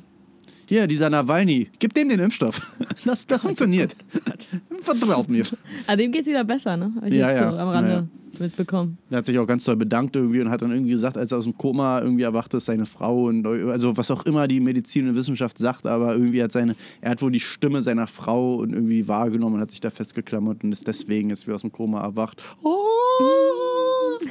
[0.67, 2.61] Hier, dieser Nawalny, gib dem den Impfstoff.
[3.05, 3.95] Das, das funktioniert.
[4.81, 5.43] Vertraut mir.
[5.85, 6.91] Aber dem geht's wieder besser, ne?
[6.95, 7.51] Hab ich Ja, jetzt ja.
[7.51, 8.07] so am Rande Ja, ja.
[8.39, 8.97] mitbekommen.
[9.11, 11.37] Er hat sich auch ganz toll bedankt irgendwie und hat dann irgendwie gesagt, als er
[11.37, 15.07] aus dem Koma irgendwie erwacht ist, seine Frau und also was auch immer die Medizin
[15.07, 18.73] und Wissenschaft sagt, aber irgendwie hat seine, er hat wohl die Stimme seiner Frau und
[18.73, 22.01] irgendwie wahrgenommen und hat sich da festgeklammert und ist deswegen jetzt wieder aus dem Koma
[22.01, 22.41] erwacht.
[22.63, 22.71] Oh!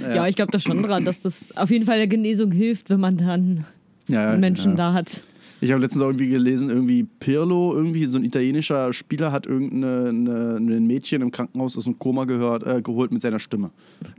[0.00, 2.98] Ja, ich glaube da schon dran, dass das auf jeden Fall der Genesung hilft, wenn
[2.98, 3.64] man dann
[4.08, 4.76] Ja, Menschen ja.
[4.76, 5.22] da hat.
[5.60, 10.86] Ich habe letztens auch irgendwie gelesen, irgendwie Pirlo, irgendwie so ein italienischer Spieler hat irgendein
[10.86, 13.70] Mädchen im Krankenhaus aus dem Koma gehört, äh, geholt mit seiner Stimme.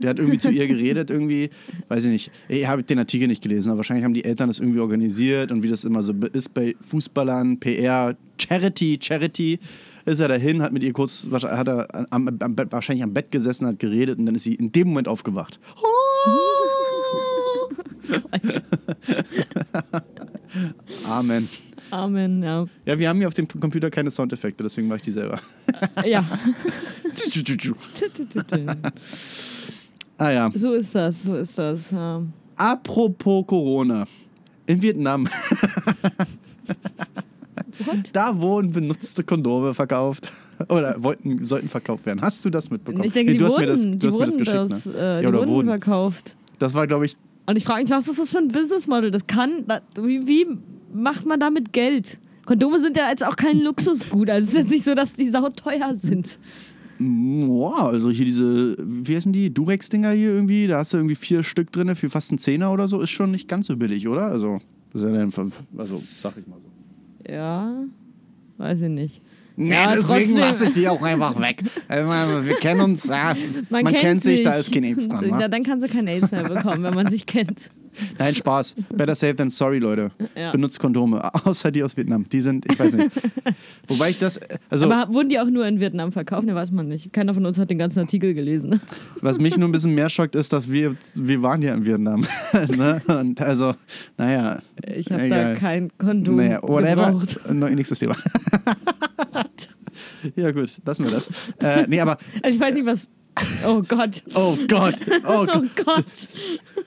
[0.02, 1.50] Der hat irgendwie zu ihr geredet, irgendwie,
[1.88, 2.30] weiß ich nicht.
[2.48, 5.62] Ich habe den Artikel nicht gelesen, aber wahrscheinlich haben die Eltern das irgendwie organisiert und
[5.62, 9.60] wie das immer so ist bei Fußballern, PR, Charity, Charity,
[10.06, 13.30] ist er dahin, hat mit ihr kurz, hat er am, am Bett, wahrscheinlich am Bett
[13.30, 15.60] gesessen, hat geredet und dann ist sie in dem Moment aufgewacht.
[21.18, 21.48] Amen.
[21.90, 22.66] Amen, ja.
[22.84, 25.40] Ja, wir haben hier auf dem Computer keine Soundeffekte, deswegen mache ich die selber.
[26.04, 26.28] Ja.
[30.18, 30.50] ah ja.
[30.54, 31.90] So ist das, so ist das.
[31.90, 32.22] Ja.
[32.56, 34.06] Apropos Corona.
[34.66, 35.26] In Vietnam.
[37.84, 38.10] What?
[38.12, 40.30] Da wurden benutzte Kondome verkauft.
[40.68, 42.20] Oder wollten, sollten verkauft werden.
[42.20, 43.04] Hast du das mitbekommen?
[43.04, 44.70] Ich denke, Nee, die du hast wurden, mir das, du die hast mir das geschickt,
[44.70, 44.92] das, ne?
[44.94, 45.68] äh, Ja, die oder wurden.
[45.68, 46.34] verkauft.
[46.58, 47.16] Das war, glaube ich,
[47.48, 49.10] Und ich frage mich, was ist das für ein Businessmodel?
[49.10, 50.46] Das kann, wie, wie
[50.92, 52.18] macht man damit Geld?
[52.44, 54.28] Kondome sind ja jetzt auch kein Luxusgut.
[54.28, 56.38] Also es ist jetzt nicht so, dass die sauteuer sind.
[56.98, 61.42] Boah, also hier diese, wie heißen die, Durex-Dinger hier irgendwie, da hast du irgendwie vier
[61.42, 64.26] Stück drin für fast einen Zehner oder so, ist schon nicht ganz so billig, oder?
[64.26, 64.58] Also,
[64.92, 67.32] das ist ja dann, fünf- also, sag ich mal so.
[67.32, 67.72] Ja,
[68.58, 69.22] weiß ich nicht.
[69.60, 71.62] Nee, Ja, deswegen lasse ich die auch einfach weg.
[71.88, 73.34] Also, wir kennen uns, ja,
[73.70, 75.24] man, Man, kennt, sich, da ist kein AIDS dran.
[75.24, 75.48] Ja, wa?
[75.48, 77.70] dann kannst du kein AIDS mehr bekommen, wenn man sich kennt.
[78.18, 78.74] Nein, Spaß.
[78.94, 80.10] Better safe than sorry, Leute.
[80.36, 80.50] Ja.
[80.50, 81.22] Benutzt Kondome.
[81.44, 82.28] Außer die aus Vietnam.
[82.28, 83.10] Die sind, ich weiß nicht.
[83.88, 84.38] Wobei ich das,
[84.70, 86.46] also, Aber wurden die auch nur in Vietnam verkauft?
[86.46, 87.12] Ne, weiß man nicht.
[87.12, 88.80] Keiner von uns hat den ganzen Artikel gelesen.
[89.20, 92.24] was mich nur ein bisschen mehr schockt, ist, dass wir, wir waren ja in Vietnam.
[92.76, 93.00] ne?
[93.06, 93.74] Und also,
[94.16, 94.60] naja.
[94.94, 97.06] Ich habe da kein Kondom Naja, whatever.
[97.12, 97.40] gebraucht.
[97.52, 98.16] No, nächstes Thema.
[100.36, 101.28] ja, gut, lassen wir das.
[101.60, 103.10] Äh, nee, aber, Also ich weiß nicht, was...
[103.66, 104.22] Oh Gott.
[104.34, 105.84] oh Gott, oh Oh Gott.
[105.84, 106.04] Gott.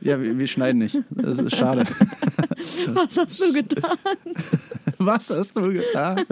[0.02, 0.98] Ja, wir, wir schneiden nicht.
[1.12, 1.84] Das ist schade.
[2.88, 3.98] Was hast du getan?
[4.98, 6.26] Was hast du getan?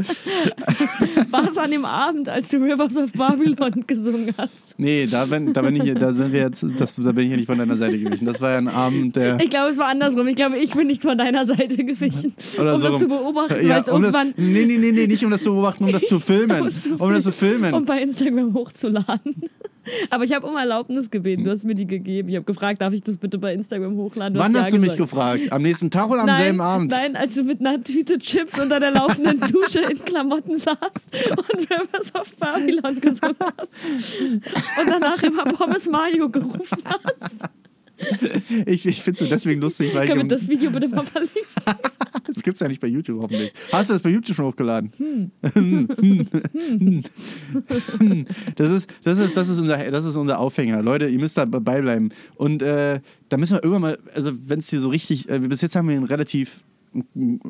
[1.30, 4.74] War es an dem Abend, als du Rivers of Babylon gesungen hast?
[4.78, 7.38] Nee, da bin, da bin ich, da sind wir jetzt, das, da bin ich ja
[7.38, 8.26] nicht von deiner Seite gewichen.
[8.26, 9.40] Das war ja ein Abend, der.
[9.40, 10.28] Ich glaube, es war andersrum.
[10.28, 12.34] Ich glaube, ich bin nicht von deiner Seite gewichen.
[12.60, 13.00] Oder um so das rum.
[13.02, 14.34] zu beobachten, Ja, weil es um das, irgendwann...
[14.38, 16.62] nee, nee, nee, nee, nicht um das zu beobachten, um das zu filmen.
[16.98, 17.74] Um das zu filmen.
[17.74, 19.36] Um bei Instagram hochzuladen.
[20.10, 21.44] Aber ich habe um Erlaubnis gebeten.
[21.44, 22.30] Du hast mir die gegeben.
[22.30, 24.38] Ich habe gefragt, darf ich das bitte bei Instagram hochladen?
[24.38, 25.52] Wann ja hast du mich gefragt?
[25.52, 26.92] Am nächsten Tag oder am nein, selben Abend?
[26.92, 30.78] Nein, als du mit einer Tüte Chips unter der laufenden Dusche in Klamotten saßt
[31.30, 33.74] und Rivers of Babylon gesungen hast.
[34.80, 37.50] Und danach immer Pommes Mayo gerufen hast.
[38.66, 40.12] Ich, ich finde es deswegen lustig, weil ich.
[40.12, 41.42] Können wir das Video bitte mal verlinken?
[42.28, 43.54] das gibt es ja nicht bei YouTube, hoffentlich.
[43.72, 44.92] Hast du das bei YouTube schon hochgeladen?
[44.98, 45.32] Hm.
[47.68, 50.82] das, ist, das, ist, das, ist unser, das ist unser Aufhänger.
[50.82, 52.10] Leute, ihr müsst dabei bleiben.
[52.36, 55.62] Und äh, da müssen wir irgendwann mal, also wenn es hier so richtig, äh, bis
[55.62, 56.64] jetzt haben wir einen relativ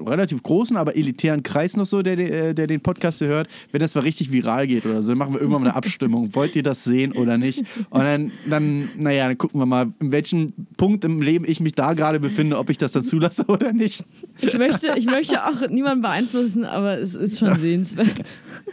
[0.06, 3.47] relativ großen, aber elitären Kreis noch so, der, der, der den Podcast hört.
[3.71, 6.34] Wenn das mal richtig viral geht oder so, dann machen wir irgendwann mal eine Abstimmung.
[6.36, 7.63] Wollt ihr das sehen oder nicht?
[7.89, 11.73] Und dann, dann, naja, dann gucken wir mal, in welchem Punkt im Leben ich mich
[11.73, 14.04] da gerade befinde, ob ich das dann zulasse oder nicht.
[14.41, 18.10] Ich möchte, ich möchte auch niemanden beeinflussen, aber es ist schon sehenswert.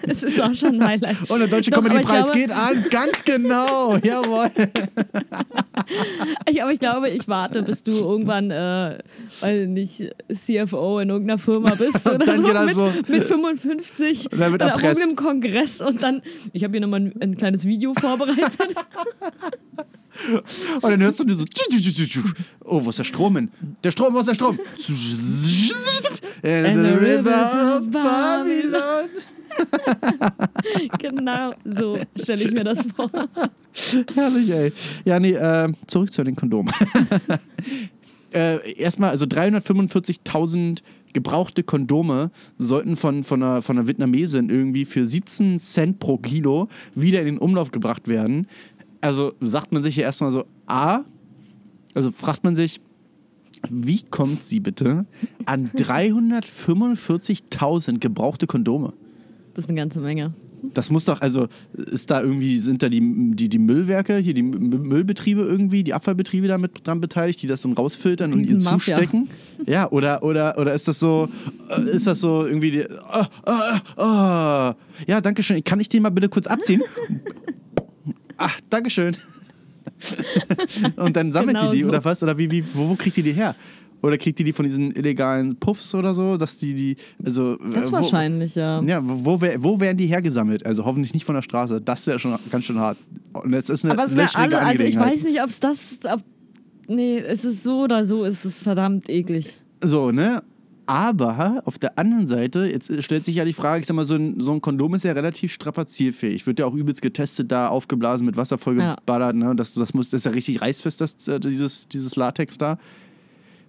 [0.02, 1.30] Es ist war schon ein Highlight.
[1.30, 4.50] Und der Deutsche Comedy-Preis geht an, ganz genau, jawohl.
[6.48, 8.98] Ich, aber ich glaube, ich warte, bis du irgendwann, äh,
[9.40, 10.10] weil nicht
[10.64, 12.92] CFO in irgendeiner Firma bist oder dann so, geht mit, so.
[13.08, 17.00] mit 55 Und dann wird oder auf irgendeinem Kongress und dann, ich habe hier nochmal
[17.00, 18.74] ein, ein kleines Video vorbereitet.
[20.80, 21.44] Und dann hörst du nur so,
[22.64, 23.50] oh, wo ist der Strom hin?
[23.84, 24.58] Der Strom, wo ist der Strom?
[26.42, 29.10] And the river of Babylon.
[30.98, 33.10] genau, so stelle ich mir das vor.
[34.14, 34.72] Herrlich, ey.
[35.04, 36.72] Ja, nee, äh, zurück zu den Kondomen.
[38.36, 40.82] Äh, erstmal, also 345.000
[41.14, 46.68] gebrauchte Kondome sollten von, von, einer, von einer Vietnamesin irgendwie für 17 Cent pro Kilo
[46.94, 48.46] wieder in den Umlauf gebracht werden.
[49.00, 51.00] Also sagt man sich hier erstmal so, A,
[51.94, 52.82] also fragt man sich,
[53.70, 55.06] wie kommt sie bitte
[55.46, 58.92] an 345.000 gebrauchte Kondome?
[59.54, 60.34] Das ist eine ganze Menge.
[60.62, 63.00] Das muss doch, also ist da irgendwie, sind da die,
[63.34, 67.72] die, die Müllwerke, hier die Müllbetriebe irgendwie, die Abfallbetriebe damit dran beteiligt, die das dann
[67.72, 69.28] rausfiltern und ihr zustecken?
[69.66, 71.28] Ja, oder, oder, oder ist das so,
[71.70, 73.52] äh, ist das so irgendwie, die, oh, oh,
[73.96, 74.72] oh.
[75.06, 76.82] ja, danke schön, kann ich den mal bitte kurz abziehen?
[78.36, 79.16] Ach, danke schön.
[80.96, 81.88] und dann sammelt Genau die die so.
[81.88, 82.22] oder was?
[82.22, 83.54] Oder wie, wie, wo, wo kriegt die die her?
[84.06, 87.88] Oder kriegt die die von diesen illegalen Puffs oder so, dass die die, also Das
[87.88, 88.80] äh, wo- wahrscheinlich, ja.
[88.82, 90.64] ja, wo, wär, wo werden die hergesammelt?
[90.64, 91.80] Also hoffentlich nicht von der Straße.
[91.80, 92.98] Das wäre schon ganz schön hart.
[93.32, 95.98] Und jetzt ist eine Aber es wäre alle, also ich weiß nicht, ob es das,
[96.10, 96.20] ob,
[96.88, 99.60] nee, es ist so oder so, ist es verdammt eklig.
[99.82, 100.42] So, ne?
[100.88, 104.14] Aber auf der anderen Seite, jetzt stellt sich ja die Frage, ich sag mal, so
[104.14, 106.46] ein, so ein Kondom ist ja relativ strapazierfähig.
[106.46, 109.34] Wird ja auch übelst getestet, da aufgeblasen, mit Wasser vollgeballert.
[109.34, 109.54] Ne?
[109.56, 112.78] Das, das, muss, das ist ja richtig reißfest, das, äh, dieses, dieses Latex da.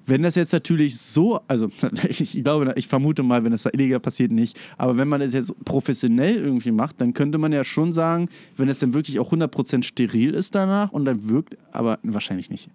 [0.07, 1.69] Wenn das jetzt natürlich so, also
[2.09, 4.57] ich glaube, ich vermute mal, wenn das da illegal passiert, nicht.
[4.77, 8.69] Aber wenn man das jetzt professionell irgendwie macht, dann könnte man ja schon sagen, wenn
[8.69, 12.69] es dann wirklich auch 100% steril ist danach und dann wirkt, aber wahrscheinlich nicht.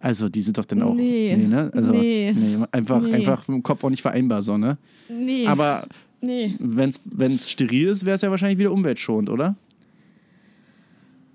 [0.00, 0.94] Also die sind doch dann auch.
[0.94, 1.36] Nee.
[1.36, 1.70] ne?
[1.74, 2.34] Also, Nee.
[2.72, 3.14] einfach, Nee.
[3.14, 4.76] einfach dem Kopf auch nicht vereinbar, so, ne?
[5.08, 5.46] Nee.
[5.46, 5.86] Aber
[6.20, 6.56] nee.
[6.58, 9.56] wenn es steril ist, wäre es ja wahrscheinlich wieder umweltschonend, oder?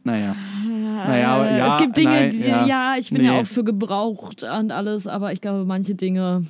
[0.04, 0.36] Naja.
[0.66, 2.66] Naja, aber ja, es gibt Dinge, nein, die, ja.
[2.66, 2.96] ja.
[2.98, 3.40] ich bin ja Nee.
[3.42, 6.46] auch für gebraucht und alles, aber ich glaube, manche Dinge,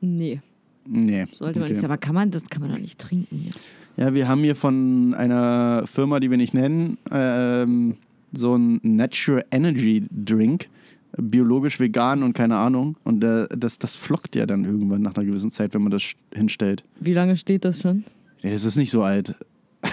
[0.00, 0.40] nee,
[0.86, 1.26] Nee.
[1.38, 1.74] sollte man okay.
[1.76, 1.84] nicht.
[1.84, 3.52] Aber kann man, das kann man doch nicht trinken hier.
[3.96, 7.96] Ja, wir haben hier von einer Firma, die wir nicht nennen, ähm,
[8.32, 10.68] so ein Natural Energy Drink.
[11.16, 12.96] Biologisch vegan und keine Ahnung.
[13.04, 16.02] Und äh, das, das flockt ja dann irgendwann nach einer gewissen Zeit, wenn man das
[16.34, 16.82] hinstellt.
[16.98, 18.02] Wie lange steht das schon?
[18.42, 19.36] Ja, das ist nicht so alt.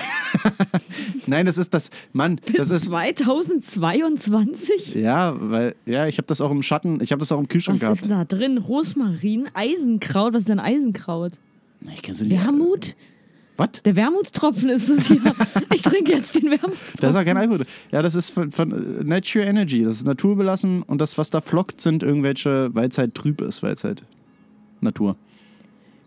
[1.28, 1.90] Nein, das ist das.
[2.14, 2.86] Mann, das ist.
[2.86, 4.96] 2022?
[4.96, 7.82] Ja, weil, ja, ich habe das auch im Schatten, ich habe das auch im Kühlschrank
[7.82, 8.32] Was ist gehabt.
[8.32, 8.58] da drin?
[8.58, 10.34] Rosmarin, Eisenkraut.
[10.34, 11.34] Was ist denn Eisenkraut?
[11.82, 12.32] Nee, ich kenn's nicht.
[12.32, 12.96] Wermut?
[13.58, 13.70] Was?
[13.86, 15.22] Der Wermutstropfen ist es hier.
[15.74, 17.00] Ich trinke jetzt den Wermutstropfen.
[17.00, 17.66] Da ist auch kein Alkohol.
[17.92, 19.84] Ja, das ist von, von äh, Nature Energy.
[19.84, 23.64] Das ist naturbelassen und das, was da flockt, sind irgendwelche, weil es halt trüb ist,
[23.64, 24.04] weil es halt
[24.82, 25.16] Natur.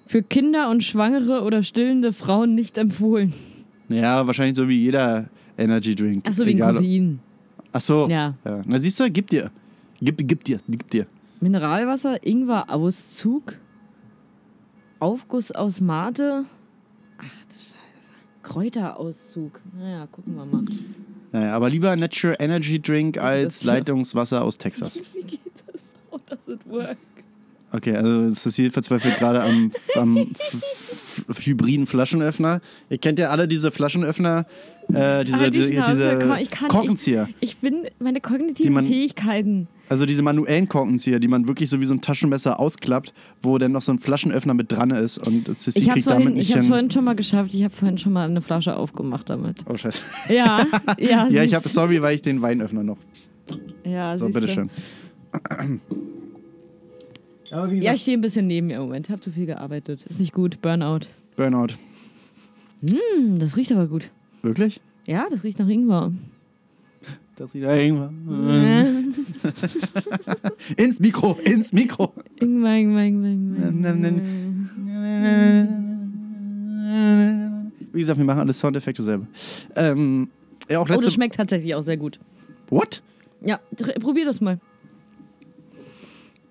[0.06, 3.32] Für Kinder und Schwangere oder stillende Frauen nicht empfohlen.
[3.88, 5.28] Ja, wahrscheinlich so wie jeder
[5.58, 6.26] Energy Drink.
[6.26, 7.18] Achso, wegen Egal- Koffein.
[7.72, 8.08] Ach so.
[8.08, 8.34] Ja.
[8.44, 8.62] ja.
[8.66, 9.50] Na siehst du, gib dir.
[10.00, 11.06] Gib, gib dir, gib dir.
[11.40, 13.56] Mineralwasser, Ingwer-Auszug,
[15.00, 16.44] Aufguss aus Mate.
[17.18, 18.42] Ach du Scheiße.
[18.42, 19.60] Kräuterauszug.
[19.78, 20.62] Naja, gucken wir mal.
[21.32, 25.00] Naja, aber lieber Natural Energy Drink als Leitungswasser aus Texas.
[25.14, 25.82] Wie geht das?
[26.10, 26.96] How does it work?
[27.72, 30.16] Okay, also Cecile verzweifelt gerade am, am
[31.28, 32.60] hybriden Flaschenöffner.
[32.90, 34.46] Ihr kennt ja alle diese Flaschenöffner,
[34.92, 37.28] äh, diese, Halt die diese, diese ich kann- Korkenzieher.
[37.40, 39.68] Ich bin meine kognitiven man- Fähigkeiten.
[39.88, 43.12] Also diese manuellen Korkenzieher, die man wirklich so wie so ein Taschenmesser ausklappt,
[43.42, 46.22] wo dann noch so ein Flaschenöffner mit dran ist und Cecile Ich habe kriegt damit
[46.22, 46.68] vorhin, nicht ich hab hin.
[46.70, 49.58] vorhin schon mal geschafft, ich habe vorhin schon mal eine Flasche aufgemacht damit.
[49.68, 50.00] Oh scheiße.
[50.32, 50.66] Ja,
[50.98, 51.28] ja.
[51.28, 52.96] Ja, ich habe, sorry, weil ich den Weinöffner noch.
[53.84, 54.70] Ja, So, bitteschön.
[57.54, 59.08] Aber wie Ja, ich stehe ein bisschen neben mir im Moment.
[59.08, 60.02] Habe zu viel gearbeitet.
[60.08, 60.60] Ist nicht gut.
[60.60, 61.06] Burnout.
[61.36, 61.74] Burnout.
[62.82, 64.10] Hm, das riecht aber gut.
[64.42, 64.80] Wirklich?
[65.06, 66.12] Ja, das riecht nach Ingwer.
[67.36, 68.48] Das riecht irgendwann.
[68.50, 68.86] Äh,
[70.82, 72.12] Ins Mikro, ins Mikro.
[72.40, 73.30] Ingwer, Ingwer, Ingwer,
[73.68, 74.12] Ingwer.
[77.92, 79.26] Wie gesagt, wir machen alle Soundeffekte selber.
[79.76, 80.28] Ähm,
[80.68, 81.04] ja, auch Oh, letzte.
[81.06, 82.18] das schmeckt tatsächlich auch sehr gut.
[82.68, 83.02] What?
[83.42, 83.60] Ja,
[84.00, 84.58] probier das mal.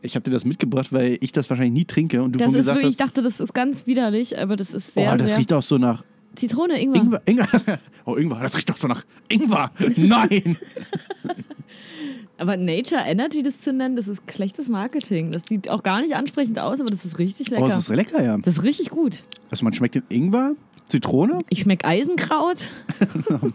[0.04, 2.66] Ich habe dir das mitgebracht, weil ich das wahrscheinlich nie trinke und du Das ist
[2.66, 2.99] wirklich, ich hast.
[2.99, 5.39] dachte, das ist ganz widerlich, aber das ist sehr, Oh, das sehr...
[5.39, 6.04] riecht auch so nach
[6.36, 7.01] Zitrone, Ingwer.
[7.01, 7.22] Ingwer.
[7.26, 7.80] Ingwer.
[8.06, 9.72] Oh, Ingwer, das riecht doch so nach Ingwer.
[9.95, 10.58] Nein.
[12.38, 15.32] Aber Nature Energy das zu nennen, das ist schlechtes Marketing.
[15.32, 17.64] Das sieht auch gar nicht ansprechend aus, aber das ist richtig lecker.
[17.64, 18.38] Oh, das ist lecker, ja.
[18.39, 19.24] das ist richtig gut.
[19.49, 20.56] Also man schmeckt den Ingwer,
[20.89, 22.68] Zitrone, Ich schmeck Eisenkraut.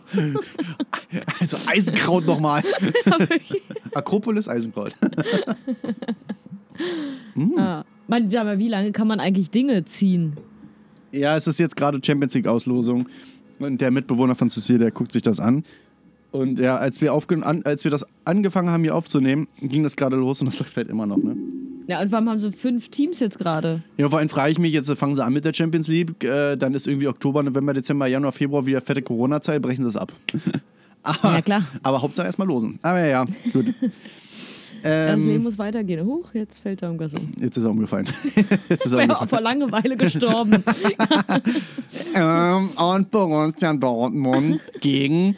[1.40, 2.62] also Eisenkraut nochmal.
[3.94, 4.94] Akropolis Eisenkraut.
[8.09, 10.37] Man, ja, aber wie lange kann man eigentlich Dinge ziehen?
[11.12, 13.07] Ja, es ist jetzt gerade Champions League Auslosung
[13.59, 15.64] und der Mitbewohner von Cecile, der guckt sich das an.
[16.31, 20.16] Und ja, als wir, an, als wir das angefangen haben hier aufzunehmen, ging das gerade
[20.16, 21.16] los und das läuft halt immer noch.
[21.16, 21.37] Ne?
[21.87, 23.83] Ja, und warum haben so fünf Teams jetzt gerade?
[23.97, 26.57] Ja, vor allem frage ich mich, jetzt fangen sie an mit der Champions League, äh,
[26.57, 30.12] dann ist irgendwie Oktober, November, Dezember, Januar, Februar wieder fette Corona-Zeit, brechen sie es ab.
[31.03, 31.62] aber, Ja, klar.
[31.83, 32.79] Aber Hauptsache erstmal losen.
[32.83, 33.72] Aber ja, gut.
[34.83, 36.05] das Leben ähm, muss weitergehen.
[36.07, 37.26] Huch, jetzt fällt er irgendwas um.
[37.41, 38.07] jetzt ist er umgefallen.
[38.68, 39.29] jetzt ist er Wäre umgefallen.
[39.29, 40.62] vor Langeweile gestorben.
[42.14, 45.37] Ähm, und Borussia Dortmund gegen,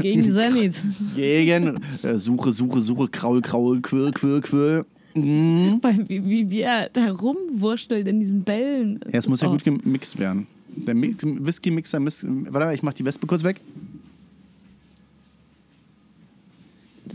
[0.00, 0.82] Gegen Zenit.
[1.14, 4.84] gegen äh, Suche, Suche, Suche, Kraul, Kraul, Quirl, Quirl, Quirl.
[5.14, 5.80] Mhm.
[6.08, 9.00] Wie, wie, wie er da rumwurschtelt in diesen Bällen.
[9.12, 9.52] Ja, es muss ja Oh.
[9.52, 10.46] gut gemixt werden.
[10.68, 13.60] Der Mix- Whisky-Mixer, warte mal, ich mach die Wespe kurz weg.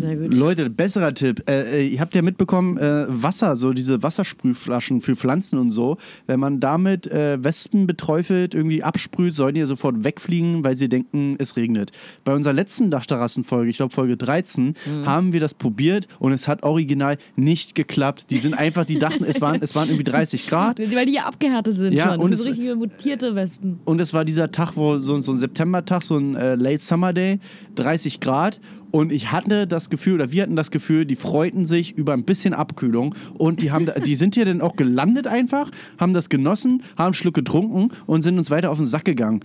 [0.02, 0.34] Sehr gut.
[0.34, 1.44] Leute, besserer Tipp.
[1.50, 5.98] Äh, äh, ihr habt ja mitbekommen, äh, Wasser, so diese Wassersprühflaschen für Pflanzen und so.
[6.28, 10.90] Wenn man damit äh, Wespen beträufelt, irgendwie absprüht, sollen die ja sofort wegfliegen, weil sie
[10.90, 11.92] denken, es regnet.
[12.24, 14.76] Bei unserer letzten Dachterrassenfolge, ich glaube Folge 13,
[15.06, 18.26] haben wir das probiert und es hat original nicht geklappt.
[18.32, 20.80] Die sind einfach, die dachten, es waren, es waren irgendwie 30 Grad.
[20.94, 22.20] Weil die ja abgehärtet sind Ja, schon.
[22.22, 23.80] und sind es- so richtige mutierte Wespen.
[23.86, 27.14] Und es war dieser Tag, wo so, so ein Septembertag, so ein äh, Late Summer
[27.14, 27.40] Day,
[27.76, 28.60] 30 Grad.
[28.92, 32.24] Und ich hatte das Gefühl, oder wir hatten das Gefühl, die freuten sich über ein
[32.24, 33.16] bisschen Abkühlung.
[33.38, 37.14] Und die, haben, die sind hier dann auch gelandet einfach, haben das genossen, haben einen
[37.14, 39.42] Schluck getrunken und sind uns weiter auf den Sack gegangen.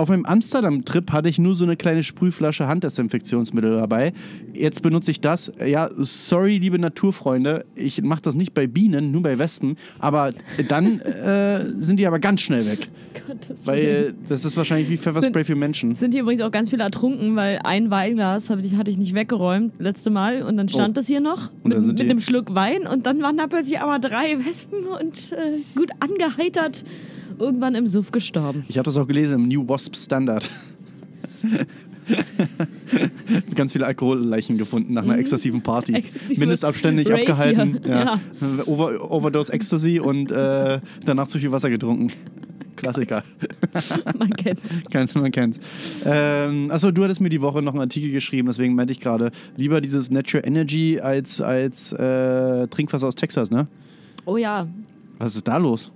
[0.00, 4.14] Auf meinem Amsterdam-Trip hatte ich nur so eine kleine Sprühflasche Handdesinfektionsmittel dabei.
[4.54, 5.52] Jetzt benutze ich das.
[5.62, 9.76] Ja, sorry, liebe Naturfreunde, ich mache das nicht bei Bienen, nur bei Wespen.
[9.98, 10.32] Aber
[10.68, 12.88] dann äh, sind die aber ganz schnell weg.
[13.26, 13.58] Gottes.
[13.66, 15.96] Weil das ist wahrscheinlich wie Pfefferspray für Menschen.
[15.96, 19.74] Sind hier übrigens auch ganz viele ertrunken, weil ein Weinglas ich, hatte ich nicht weggeräumt
[19.80, 21.00] letzte Mal und dann stand Oh.
[21.00, 24.38] das hier noch mit, mit einem Schluck Wein und dann waren da plötzlich aber drei
[24.38, 26.84] Wespen und äh, gut angeheitert
[27.38, 28.64] irgendwann im Suff gestorben.
[28.68, 30.50] Ich habe das auch gelesen im New Wasp Standard.
[33.54, 35.92] Ganz viele Alkoholleichen gefunden nach einer exzessiven Party.
[35.92, 35.98] Mhm.
[35.98, 37.80] Exzessive Mindestabstände nicht abgehalten.
[37.84, 37.90] hier.
[37.90, 38.20] Ja.
[38.66, 42.10] Over, Overdose Ecstasy und äh, danach zu viel Wasser getrunken.
[42.76, 43.22] Klassiker.
[44.18, 44.62] Man kennt's.
[44.90, 45.60] Kennt- Man kennt's.
[46.04, 49.30] Ähm, achso, du hattest mir die Woche noch einen Artikel geschrieben, deswegen meinte ich gerade,
[49.56, 53.66] lieber dieses Natural Energy als, als äh, Trinkwasser aus Texas, ne?
[54.24, 54.66] Oh ja,
[55.18, 55.92] Was ist da los?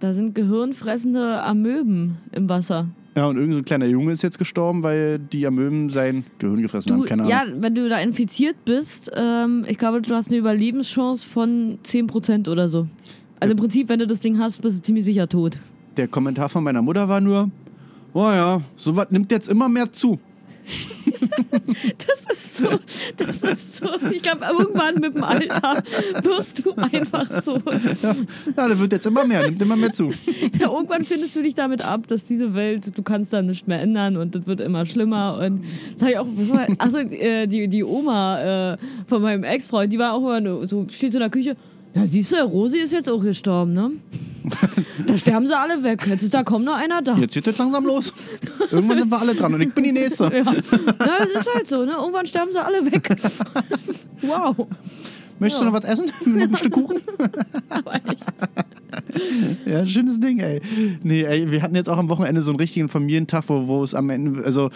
[0.00, 2.88] Da sind gehirnfressende Amöben im Wasser.
[3.16, 6.60] Ja, und irgend so ein kleiner Junge ist jetzt gestorben, weil die Amöben sein Gehirn
[6.60, 7.04] gefressen Du, haben.
[7.06, 7.30] Keine Ahnung.
[7.30, 12.48] ja, wenn du da infiziert bist, ähm, ich glaube, du hast eine Überlebenschance von 10%
[12.50, 12.86] oder so.
[13.40, 15.58] Also im Prinzip, wenn du das Ding hast, bist du ziemlich sicher tot.
[15.96, 17.50] Der Kommentar von meiner Mutter war nur,
[18.12, 20.18] oh ja, sowas nimmt jetzt immer mehr zu.
[21.98, 22.78] Das ist so,
[23.16, 23.88] das ist so.
[24.10, 25.82] Ich glaube, irgendwann mit dem Alter
[26.22, 27.60] wirst du einfach so.
[28.56, 30.12] Ja, der wird jetzt immer mehr, nimmt immer mehr zu.
[30.58, 33.80] Ja, irgendwann findest du dich damit ab, dass diese Welt, du kannst da nichts mehr
[33.80, 35.38] ändern und das wird immer schlimmer.
[35.44, 35.64] Und
[35.98, 36.26] das habe ich auch,
[36.78, 41.18] also die, die Oma äh, von meinem Ex-Freund, die war auch immer so, steht so
[41.18, 41.56] in der Küche.
[41.96, 43.90] Ja, siehst du, Rosi ist jetzt auch gestorben, ne?
[45.06, 46.06] Da sterben sie alle weg.
[46.06, 47.16] Jetzt ist da kaum noch einer da.
[47.16, 48.12] Jetzt geht das langsam los.
[48.70, 50.24] Irgendwann sind wir alle dran und ich bin die Nächste.
[50.24, 50.30] Ja.
[50.44, 51.92] ja, das ist halt so, ne?
[51.92, 53.08] Irgendwann sterben sie alle weg.
[54.22, 54.66] Wow.
[55.38, 55.68] Möchtest Ja.
[55.68, 56.10] du noch was essen?
[56.26, 56.98] noch ein Stück Kuchen?
[57.68, 58.24] Aber echt.
[59.66, 60.60] Ja, schönes Ding, ey.
[61.02, 63.94] Nee, ey, wir hatten jetzt auch am Wochenende so einen richtigen Familientag, wo, wo es
[63.94, 64.70] am Ende, also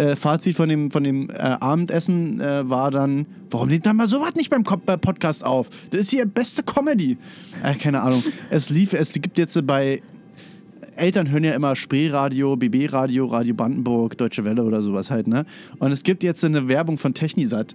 [0.00, 4.08] äh, Fazit von dem, von dem äh, Abendessen äh, war dann, warum nimmt man mal
[4.08, 5.68] sowas nicht beim Podcast auf?
[5.90, 7.18] Das ist hier beste Comedy.
[7.62, 8.22] Äh, keine Ahnung.
[8.50, 10.02] Es lief, es gibt jetzt bei
[10.96, 15.46] Eltern hören ja immer Spreeradio, BB-Radio, Radio Brandenburg, Deutsche Welle oder sowas halt, ne?
[15.78, 17.74] Und es gibt jetzt eine Werbung von Technisat.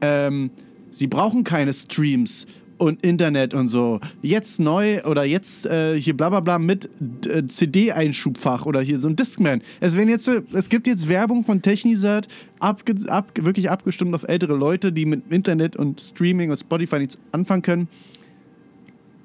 [0.00, 0.50] Ähm,
[0.90, 2.46] sie brauchen keine Streams
[2.78, 4.00] und Internet und so.
[4.22, 6.88] Jetzt neu oder jetzt äh, hier bla bla bla mit
[7.26, 9.62] äh, CD-Einschubfach oder hier so ein Discman.
[9.80, 14.24] Es, werden jetzt, äh, es gibt jetzt Werbung von Technisat, abge, ab, wirklich abgestimmt auf
[14.24, 17.88] ältere Leute, die mit Internet und Streaming und Spotify nichts anfangen können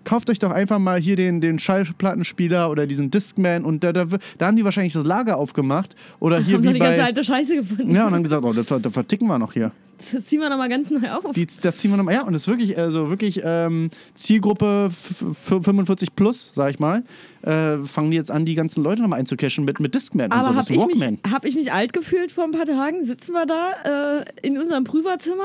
[0.10, 4.05] kauft euch doch einfach mal hier den, den Schallplattenspieler oder diesen Discman und da, da,
[4.38, 5.95] da haben die wahrscheinlich das Lager aufgemacht.
[6.20, 7.05] Oder hier Haben wie die ganze bei.
[7.05, 7.95] alte Scheiße gefunden.
[7.95, 9.72] Ja, und haben gesagt, oh, das, das verticken wir noch hier.
[10.14, 11.34] Das ziehen wir nochmal ganz neu auf.
[11.36, 12.14] Die, das ziehen wir nochmal.
[12.14, 16.80] Ja, und das ist wirklich, also wirklich ähm, Zielgruppe f- f- 45 plus, sag ich
[16.80, 17.03] mal.
[17.41, 20.43] Äh, fangen die jetzt an, die ganzen Leute nochmal einzucashen mit, mit Discman und Aber
[20.43, 20.47] so.
[20.49, 21.20] habe Das ich, Walkman.
[21.22, 23.03] mich, hab ich mich alt gefühlt vor ein paar Tagen?
[23.05, 25.43] Sitzen wir da äh, in unserem Prüferzimmer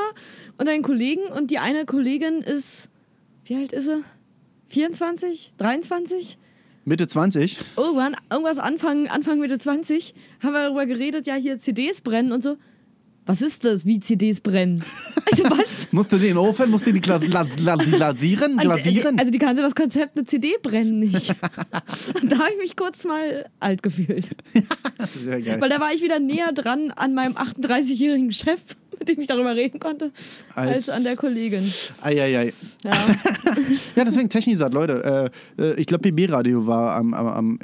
[0.57, 2.89] und ein Kollegen und die eine Kollegin ist,
[3.47, 4.05] wie alt ist sie?
[4.69, 5.53] 24?
[5.59, 6.39] 23?
[6.85, 7.59] Mitte 20.
[7.77, 12.43] Irgendwann, irgendwas Anfang, Anfang Mitte 20, haben wir darüber geredet, ja, hier CDs brennen und
[12.43, 12.57] so.
[13.27, 14.85] Was ist das, wie CDs brennen?
[15.37, 15.89] Also was?
[15.91, 18.57] Musst du den Ofen, musst du die gla gla gla glasieren?
[18.57, 19.19] glasieren?
[19.19, 21.31] Also die kannte das Konzept eine CD brennen nicht.
[22.15, 24.31] Und da habe ich mich kurz mal alt gefühlt.
[25.25, 25.61] Sehr geil.
[25.61, 28.61] Weil da war ich wieder näher dran an meinem 38-jährigen Chef,
[28.99, 30.13] mit dem ich darüber reden konnte,
[30.55, 31.73] als, Als- an der Kollegin.
[32.01, 32.53] Eieiei.
[32.85, 32.93] Ja.
[33.97, 35.31] Ja, deswegen Technisat, Leute.
[35.59, 37.59] Äh, äh, ich glaube, BB-Radio war am, am, am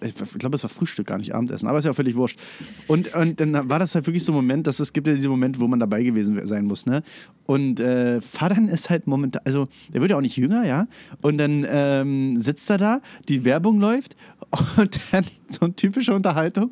[0.00, 2.38] ich glaube, es war Frühstück, gar nicht Abendessen, aber ist ja auch völlig wurscht.
[2.86, 5.28] Und, und dann war das halt wirklich so ein Moment, dass es gibt ja diese
[5.28, 7.02] Momente, wo man dabei gewesen sein muss, ne?
[7.44, 10.86] Und äh, Fadan ist halt momentan, also der wird ja auch nicht jünger, ja?
[11.20, 14.16] Und dann ähm, sitzt er da, die Werbung läuft
[14.78, 16.70] und dann so eine typische Unterhaltung.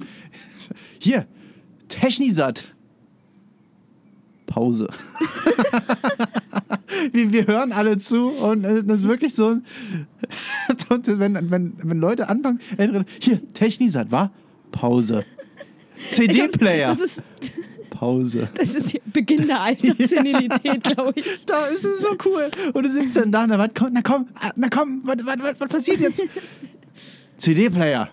[0.98, 1.26] Hier,
[1.88, 2.64] Technisat.
[4.52, 4.86] Pause.
[7.12, 9.64] wir, wir hören alle zu und das ist wirklich so, ein-
[10.90, 12.60] und wenn, wenn, wenn Leute anfangen,
[13.18, 14.30] hier, Technisat, war?
[14.70, 15.24] Pause.
[16.10, 17.22] CD-Player, Das ist,
[17.90, 18.48] Pause.
[18.54, 21.46] das ist Beginn der Alterssenilität, glaube ich.
[21.46, 22.50] Da ist es so cool.
[22.74, 25.36] Und du sitzt dann da, na, was, komm, na komm, ah, na komm, was, was,
[25.38, 26.22] was, was passiert jetzt?
[27.38, 28.08] CD-Player.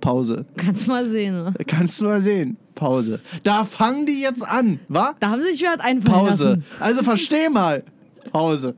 [0.00, 0.44] Pause.
[0.56, 1.34] Kannst mal sehen.
[1.34, 1.54] Ne?
[1.66, 2.56] Kannst du mal sehen.
[2.74, 3.20] Pause.
[3.42, 5.14] Da fangen die jetzt an, wa?
[5.20, 6.44] Da haben sie sich was einfallen Pause.
[6.44, 6.64] lassen.
[6.80, 7.82] Also versteh mal.
[8.32, 8.74] Pause.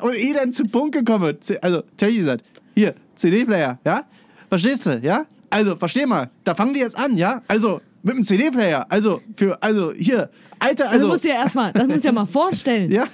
[0.00, 1.36] Und eh dann zum Punkt gekommen.
[1.60, 2.42] Also, Technisat,
[2.74, 4.04] hier, CD-Player, ja?
[4.48, 5.26] Verstehst du, ja?
[5.50, 6.30] Also, versteh mal.
[6.44, 7.42] Da fangen die jetzt an, ja?
[7.48, 8.86] Also, mit einem CD-Player.
[8.88, 10.30] Also, für, also hier,
[10.62, 12.90] Alter, Also, das musst du ja erstmal, das musst du ja mal vorstellen.
[12.92, 13.06] ja,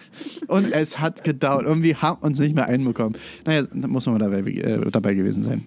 [0.48, 1.66] und es hat gedauert.
[1.66, 3.16] Und wir haben uns nicht mehr einbekommen.
[3.46, 5.66] Naja, da muss man mal dabei, äh, dabei gewesen sein.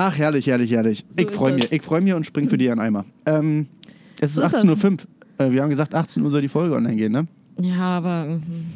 [0.00, 1.04] Ach, herrlich, herrlich, herrlich.
[1.10, 1.72] So ich freue mich.
[1.72, 3.04] Ich freue mich und spring für dir an Eimer.
[3.26, 3.66] Ähm,
[4.20, 4.64] es ist So ist das.
[4.64, 4.92] 18.05
[5.38, 5.46] Uhr.
[5.46, 7.26] Äh, wir haben gesagt, 18 Uhr soll die Folge online gehen, ne?
[7.60, 8.66] Ja, aber mhm.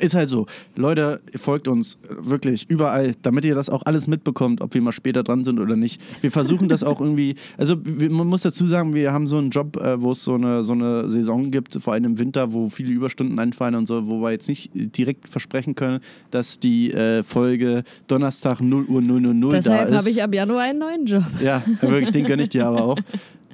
[0.00, 0.46] Ist halt so.
[0.76, 5.22] Leute, folgt uns wirklich überall, damit ihr das auch alles mitbekommt, ob wir mal später
[5.22, 6.00] dran sind oder nicht.
[6.20, 7.34] Wir versuchen das auch irgendwie.
[7.56, 10.34] Also, wir, man muss dazu sagen, wir haben so einen Job, äh, wo es so
[10.34, 14.06] eine, so eine Saison gibt, vor allem im Winter, wo viele Überstunden anfallen und so,
[14.06, 19.40] wo wir jetzt nicht direkt versprechen können, dass die äh, Folge Donnerstag 0 Uhr 000
[19.40, 19.96] da deshalb ist.
[19.96, 21.24] habe ich ab Januar einen neuen Job.
[21.42, 22.98] Ja, wirklich, den gönne ich dir aber auch.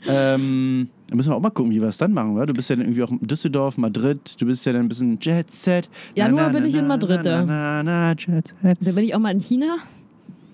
[0.06, 2.46] Ähm, da müssen wir auch mal gucken, wie wir es dann machen, oder?
[2.46, 5.16] Du bist ja dann irgendwie auch in Düsseldorf, Madrid, du bist ja dann ein bisschen
[5.20, 5.88] Jet Set.
[6.16, 7.42] Januar bin ich in Madrid, Na, ja.
[7.44, 8.78] na, na, Jet Set.
[8.80, 9.76] Da bin ich auch mal in China.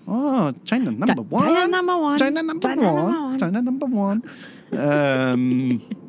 [0.05, 1.71] Oh, China number China one.
[1.71, 2.17] number one.
[2.19, 3.01] China number China one.
[3.01, 3.39] number one.
[3.39, 4.21] China number one.
[4.71, 5.81] ähm,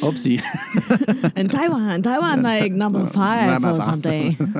[0.00, 0.40] Upsi.
[1.34, 2.02] In Taiwan.
[2.02, 4.36] Taiwan like number five Number or something.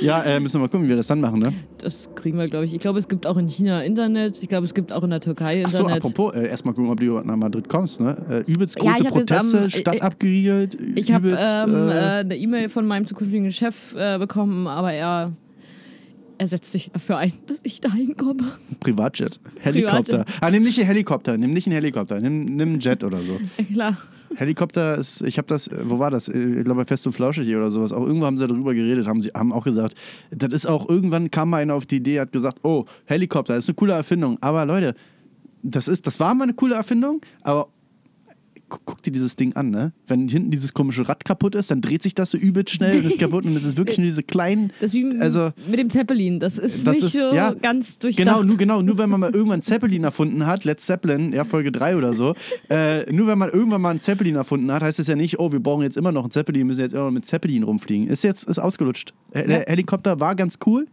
[0.00, 1.52] Ja, äh, müssen wir mal gucken, wie wir das dann machen, ne?
[1.78, 2.74] Das kriegen wir, glaube ich.
[2.74, 4.42] Ich glaube, es gibt auch in China Internet.
[4.42, 6.04] Ich glaube, es gibt auch in der Türkei Achso, Internet.
[6.04, 8.16] apropos, äh, erstmal gucken, ob du nach Madrid kommst, ne?
[8.28, 10.76] Äh, übelst Ja, große ich hab jetzt Proteste, am- Stadt äh, abgeriegelt.
[10.96, 15.32] Ich habe ähm, äh, äh, eine E-Mail von meinem zukünftigen Chef bekommen, aber er,
[16.38, 18.52] er setzt sich dafür ein, dass ich da hinkomme.
[18.80, 19.40] Privatjet.
[19.60, 20.24] Helikopter.
[20.40, 23.38] Ah, nimm nicht einen Helikopter, nimm nicht einen Helikopter, nimm, nimm einen Jet oder so.
[23.58, 23.98] Ja, klar.
[24.36, 26.28] Helikopter ist, ich habe das, wo war das?
[26.28, 27.92] Ich glaube bei Fest und Flauschig oder sowas.
[27.92, 29.94] Auch irgendwo haben sie darüber geredet, haben sie haben auch gesagt,
[30.30, 33.64] das ist auch, irgendwann kam mal einer auf die Idee, hat gesagt, oh, Helikopter, das
[33.64, 34.38] ist eine coole Erfindung.
[34.40, 34.94] Aber Leute,
[35.62, 37.68] das ist, das war mal eine coole Erfindung, aber
[38.68, 39.92] guck dir dieses Ding an, ne?
[40.06, 43.04] Wenn hinten dieses komische Rad kaputt ist, dann dreht sich das so übelst schnell und
[43.06, 45.90] ist kaputt und es ist wirklich nur diese kleinen, Das ist wie also mit dem
[45.90, 46.38] Zeppelin.
[46.40, 48.26] Das ist Das nicht ist- so ja, ganz durchdacht.
[48.26, 51.70] Genau, nur, genau, nur wenn man mal irgendwann Zeppelin erfunden hat, Let's Zeppelin, ja, Folge
[51.72, 52.34] 3 oder so,
[52.70, 55.52] äh, nur wenn man irgendwann mal einen Zeppelin erfunden hat, heißt es ja nicht, oh,
[55.52, 58.08] wir brauchen jetzt immer noch einen Zeppelin, müssen jetzt immer noch mit Zeppelin rumfliegen.
[58.08, 59.12] Ist jetzt, ist ausgelutscht.
[59.34, 60.86] Der Helikopter war ganz cool.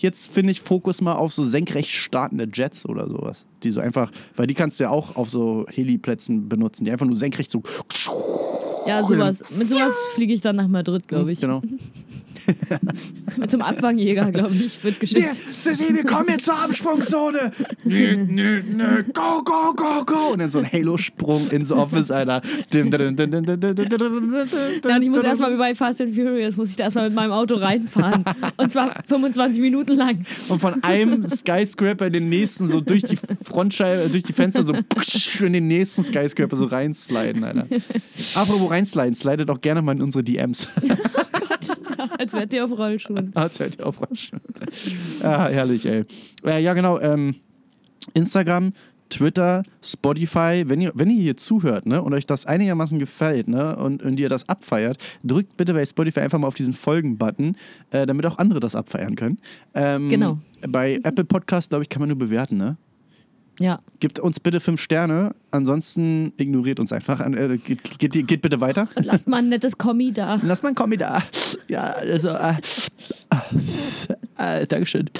[0.00, 3.44] Jetzt finde ich Fokus mal auf so senkrecht startende Jets oder sowas.
[3.62, 7.04] Die so einfach, weil die kannst du ja auch auf so Heliplätzen benutzen, die einfach
[7.04, 7.62] nur senkrecht so.
[8.86, 9.54] Ja, sowas.
[9.58, 11.40] Mit sowas fliege ich dann nach Madrid, glaube ich.
[11.40, 11.60] Genau.
[13.48, 15.20] Zum Abfangjäger, glaube ich, wird geschickt.
[15.20, 17.52] Wir, Cecil, wir kommen jetzt zur Absprungszone.
[17.84, 19.02] Nö, nö, nö.
[19.12, 20.32] Go, go, go, go.
[20.32, 22.42] Und dann so ein Halo-Sprung ins Office, Alter.
[22.70, 22.92] Dann,
[25.02, 27.54] ich muss erstmal wie bei Fast and Furious, muss ich da erstmal mit meinem Auto
[27.56, 28.24] reinfahren.
[28.56, 30.24] Und zwar 25 Minuten lang.
[30.48, 34.74] Und von einem Skyscraper in den nächsten so durch die Frontscheibe, durch die Fenster so
[35.40, 37.66] in den nächsten Skyscraper so reinsliden, Alter.
[38.34, 40.68] Apropos reinsliden, slidet auch gerne mal in unsere DMs.
[42.18, 43.32] Als wärt ihr auf Rollschuhen.
[43.34, 44.30] Ah, Zeit ihr auch raus.
[45.22, 46.04] ah, herrlich, ey.
[46.44, 46.98] Äh, ja, genau.
[47.00, 47.36] Ähm,
[48.14, 48.72] Instagram,
[49.10, 53.76] Twitter, Spotify, wenn ihr, wenn ihr hier zuhört ne, und euch das einigermaßen gefällt ne,
[53.76, 57.56] und, und ihr das abfeiert, drückt bitte bei Spotify einfach mal auf diesen Folgen-Button,
[57.90, 59.38] äh, damit auch andere das abfeiern können.
[59.74, 60.38] Ähm, Genau.
[60.68, 62.56] Bei Apple Podcast, glaube ich, kann man nur bewerten.
[62.56, 62.76] Ne?
[63.60, 63.80] Ja.
[64.00, 67.20] Gebt uns bitte fünf Sterne, ansonsten ignoriert uns einfach.
[67.20, 68.88] Äh, geht, geht, geht bitte weiter.
[68.94, 70.40] Und lasst mal ein nettes Kommi da.
[70.42, 71.22] Lass mal einen Kommi da.
[71.68, 72.30] Ja, also.
[72.30, 72.54] Äh,
[74.38, 75.10] äh, Dankeschön.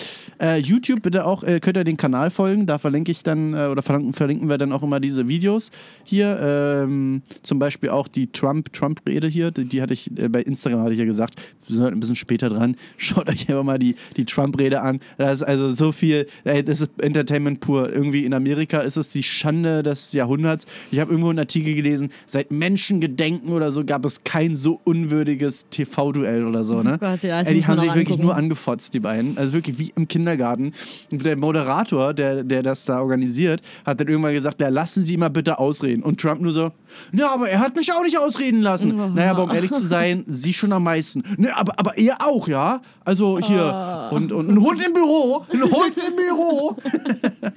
[0.41, 2.67] Äh, YouTube bitte auch, äh, könnt ihr den Kanal folgen.
[2.67, 5.71] Da verlinke ich dann, äh, oder verlinken, verlinken wir dann auch immer diese Videos
[6.05, 6.39] hier.
[6.41, 9.51] Ähm, zum Beispiel auch die Trump- Trump-Rede hier.
[9.51, 11.35] Die, die hatte ich äh, bei Instagram, hatte ich ja gesagt,
[11.67, 12.77] wir sind ein bisschen später dran.
[12.97, 15.01] Schaut euch einfach mal die, die Trump-Rede an.
[15.19, 17.93] Das ist also so viel, ey, das ist Entertainment pur.
[17.93, 20.67] Irgendwie in Amerika ist es die Schande des Jahrhunderts.
[20.91, 25.67] Ich habe irgendwo einen Artikel gelesen, seit Menschengedenken oder so gab es kein so unwürdiges
[25.71, 26.83] TV-Duell oder so.
[26.83, 26.95] Ne?
[26.95, 29.39] Oh Gott, ja, ey, die haben sich noch wirklich nur angefotzt, die beiden.
[29.39, 30.73] Also wirklich wie im Kindergarten.
[31.13, 35.17] Und der Moderator, der, der das da organisiert, hat dann irgendwann gesagt, ja, lassen Sie
[35.17, 36.03] mal bitte ausreden.
[36.03, 36.73] Und Trump nur so,
[37.13, 38.99] ja, aber er hat mich auch nicht ausreden lassen.
[38.99, 39.09] Oh.
[39.09, 41.23] Naja, aber um ehrlich zu sein, Sie schon am meisten.
[41.37, 42.83] Ne, aber, aber er auch, ja?
[43.05, 44.09] Also hier.
[44.11, 44.15] Oh.
[44.15, 45.45] Und, und ein Hund im Büro.
[45.53, 46.77] Ein Hund im Büro.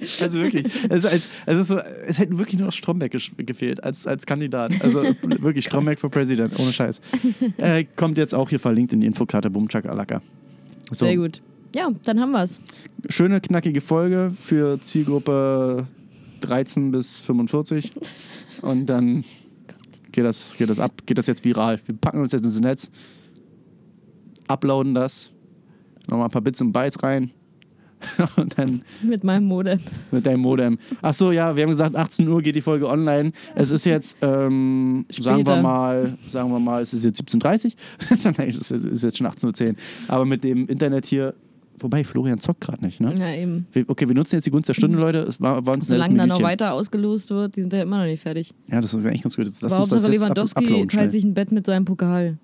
[0.20, 0.66] also wirklich.
[0.88, 4.72] Es, als, ist so, es hätte wirklich nur noch Stromberg gefehlt als, als Kandidat.
[4.80, 7.00] Also wirklich Stromberg for President, ohne Scheiß.
[7.58, 10.20] Äh, kommt jetzt auch hier verlinkt in die Infokarte Bumchak Alaka.
[10.90, 11.40] So, Sehr gut.
[11.74, 12.60] Ja, dann haben wir's.
[13.08, 15.86] schöne, knackige Folge für Zielgruppe
[16.40, 17.92] 13 bis 45.
[18.62, 19.24] Und dann
[20.12, 21.80] geht das, geht das ab, geht das jetzt viral.
[21.86, 22.90] Wir packen uns jetzt ins Netz,
[24.46, 25.30] uploaden das,
[26.06, 27.30] nochmal ein paar Bits und Bytes rein.
[28.36, 29.78] Und dann Mit meinem Modem.
[30.10, 30.78] mit deinem Modem.
[31.00, 33.32] Ach so, ja, wir haben gesagt, 18 Uhr geht die Folge online.
[33.54, 38.32] Es ist jetzt, ähm, sagen wir mal, sagen wir mal, es ist jetzt 17.30 Uhr.
[38.38, 39.74] Nein, es ist, jetzt schon 18.10 Uhr.
[40.08, 41.34] Aber mit dem Internet hier
[41.80, 43.14] Wobei, Florian zockt gerade nicht, ne?
[43.18, 43.66] Ja, eben.
[43.72, 45.18] Wir- Okay, wir nutzen jetzt die Gunst der Stunde, Leute.
[45.18, 48.04] Es war, war uns Solange da noch weiter ausgelost wird, die sind ja immer noch
[48.04, 48.54] nicht fertig.
[48.70, 49.46] Ja, das ist eigentlich ganz gut.
[49.60, 50.86] Lass Aber uns das Hauptsache jetzt ab Lewandowski schnell.
[50.86, 52.38] teilt sich ein Bett mit seinem Pokal.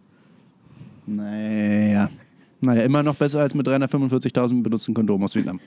[1.07, 2.11] Naja.
[2.61, 5.61] Naja, immer noch besser als mit 345.000 benutzten Kondomen aus Vietnam.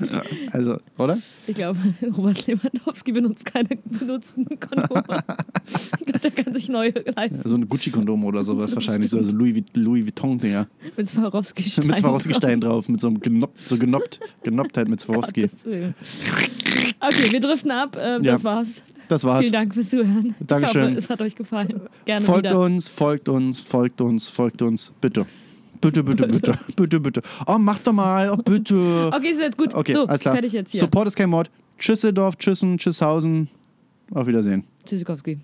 [0.00, 0.22] Ja,
[0.52, 1.18] also, oder?
[1.46, 1.78] Ich glaube,
[2.16, 5.18] Robert Lewandowski benutzt keine benutzten Kondome.
[6.00, 7.46] ich glaube, der kann sich neue leisten.
[7.46, 9.10] So ein Gucci-Kondom oder sowas wahrscheinlich.
[9.10, 10.66] So, also Louis, Louis Vuitton-Dinger.
[10.96, 11.86] Mit Swarovski-Stein.
[11.88, 12.88] Mit Swarovski-Stein drauf.
[12.88, 15.44] Mit so einem genoppt, so genoppt, Genopptheit mit Swarovski.
[15.44, 17.96] Okay, wir driften ab.
[18.00, 18.32] Ähm, Ja.
[18.32, 18.82] Das war's.
[19.10, 19.40] Das war's.
[19.40, 20.36] Vielen Dank fürs Zuhören.
[20.38, 20.82] Dankeschön.
[20.82, 21.80] Ich hoffe, es hat euch gefallen.
[22.04, 22.60] Gerne Folgt wieder.
[22.60, 24.92] uns, folgt uns, folgt uns, folgt uns.
[25.00, 25.26] Bitte.
[25.80, 26.56] Bitte, bitte, bitte.
[26.76, 27.22] bitte, bitte.
[27.44, 28.30] Oh, mach doch mal.
[28.30, 29.10] Oh, bitte.
[29.12, 29.74] Okay, ist jetzt gut.
[29.74, 30.34] Okay, so, alles klar.
[30.34, 30.78] fertig jetzt hier.
[30.78, 31.50] Support ist kein Mord.
[31.80, 33.48] Tschüsseldorf, Tschüssen, Tschüsshausen.
[34.14, 34.62] Auf Wiedersehen.
[34.86, 35.40] Tschüssikowski.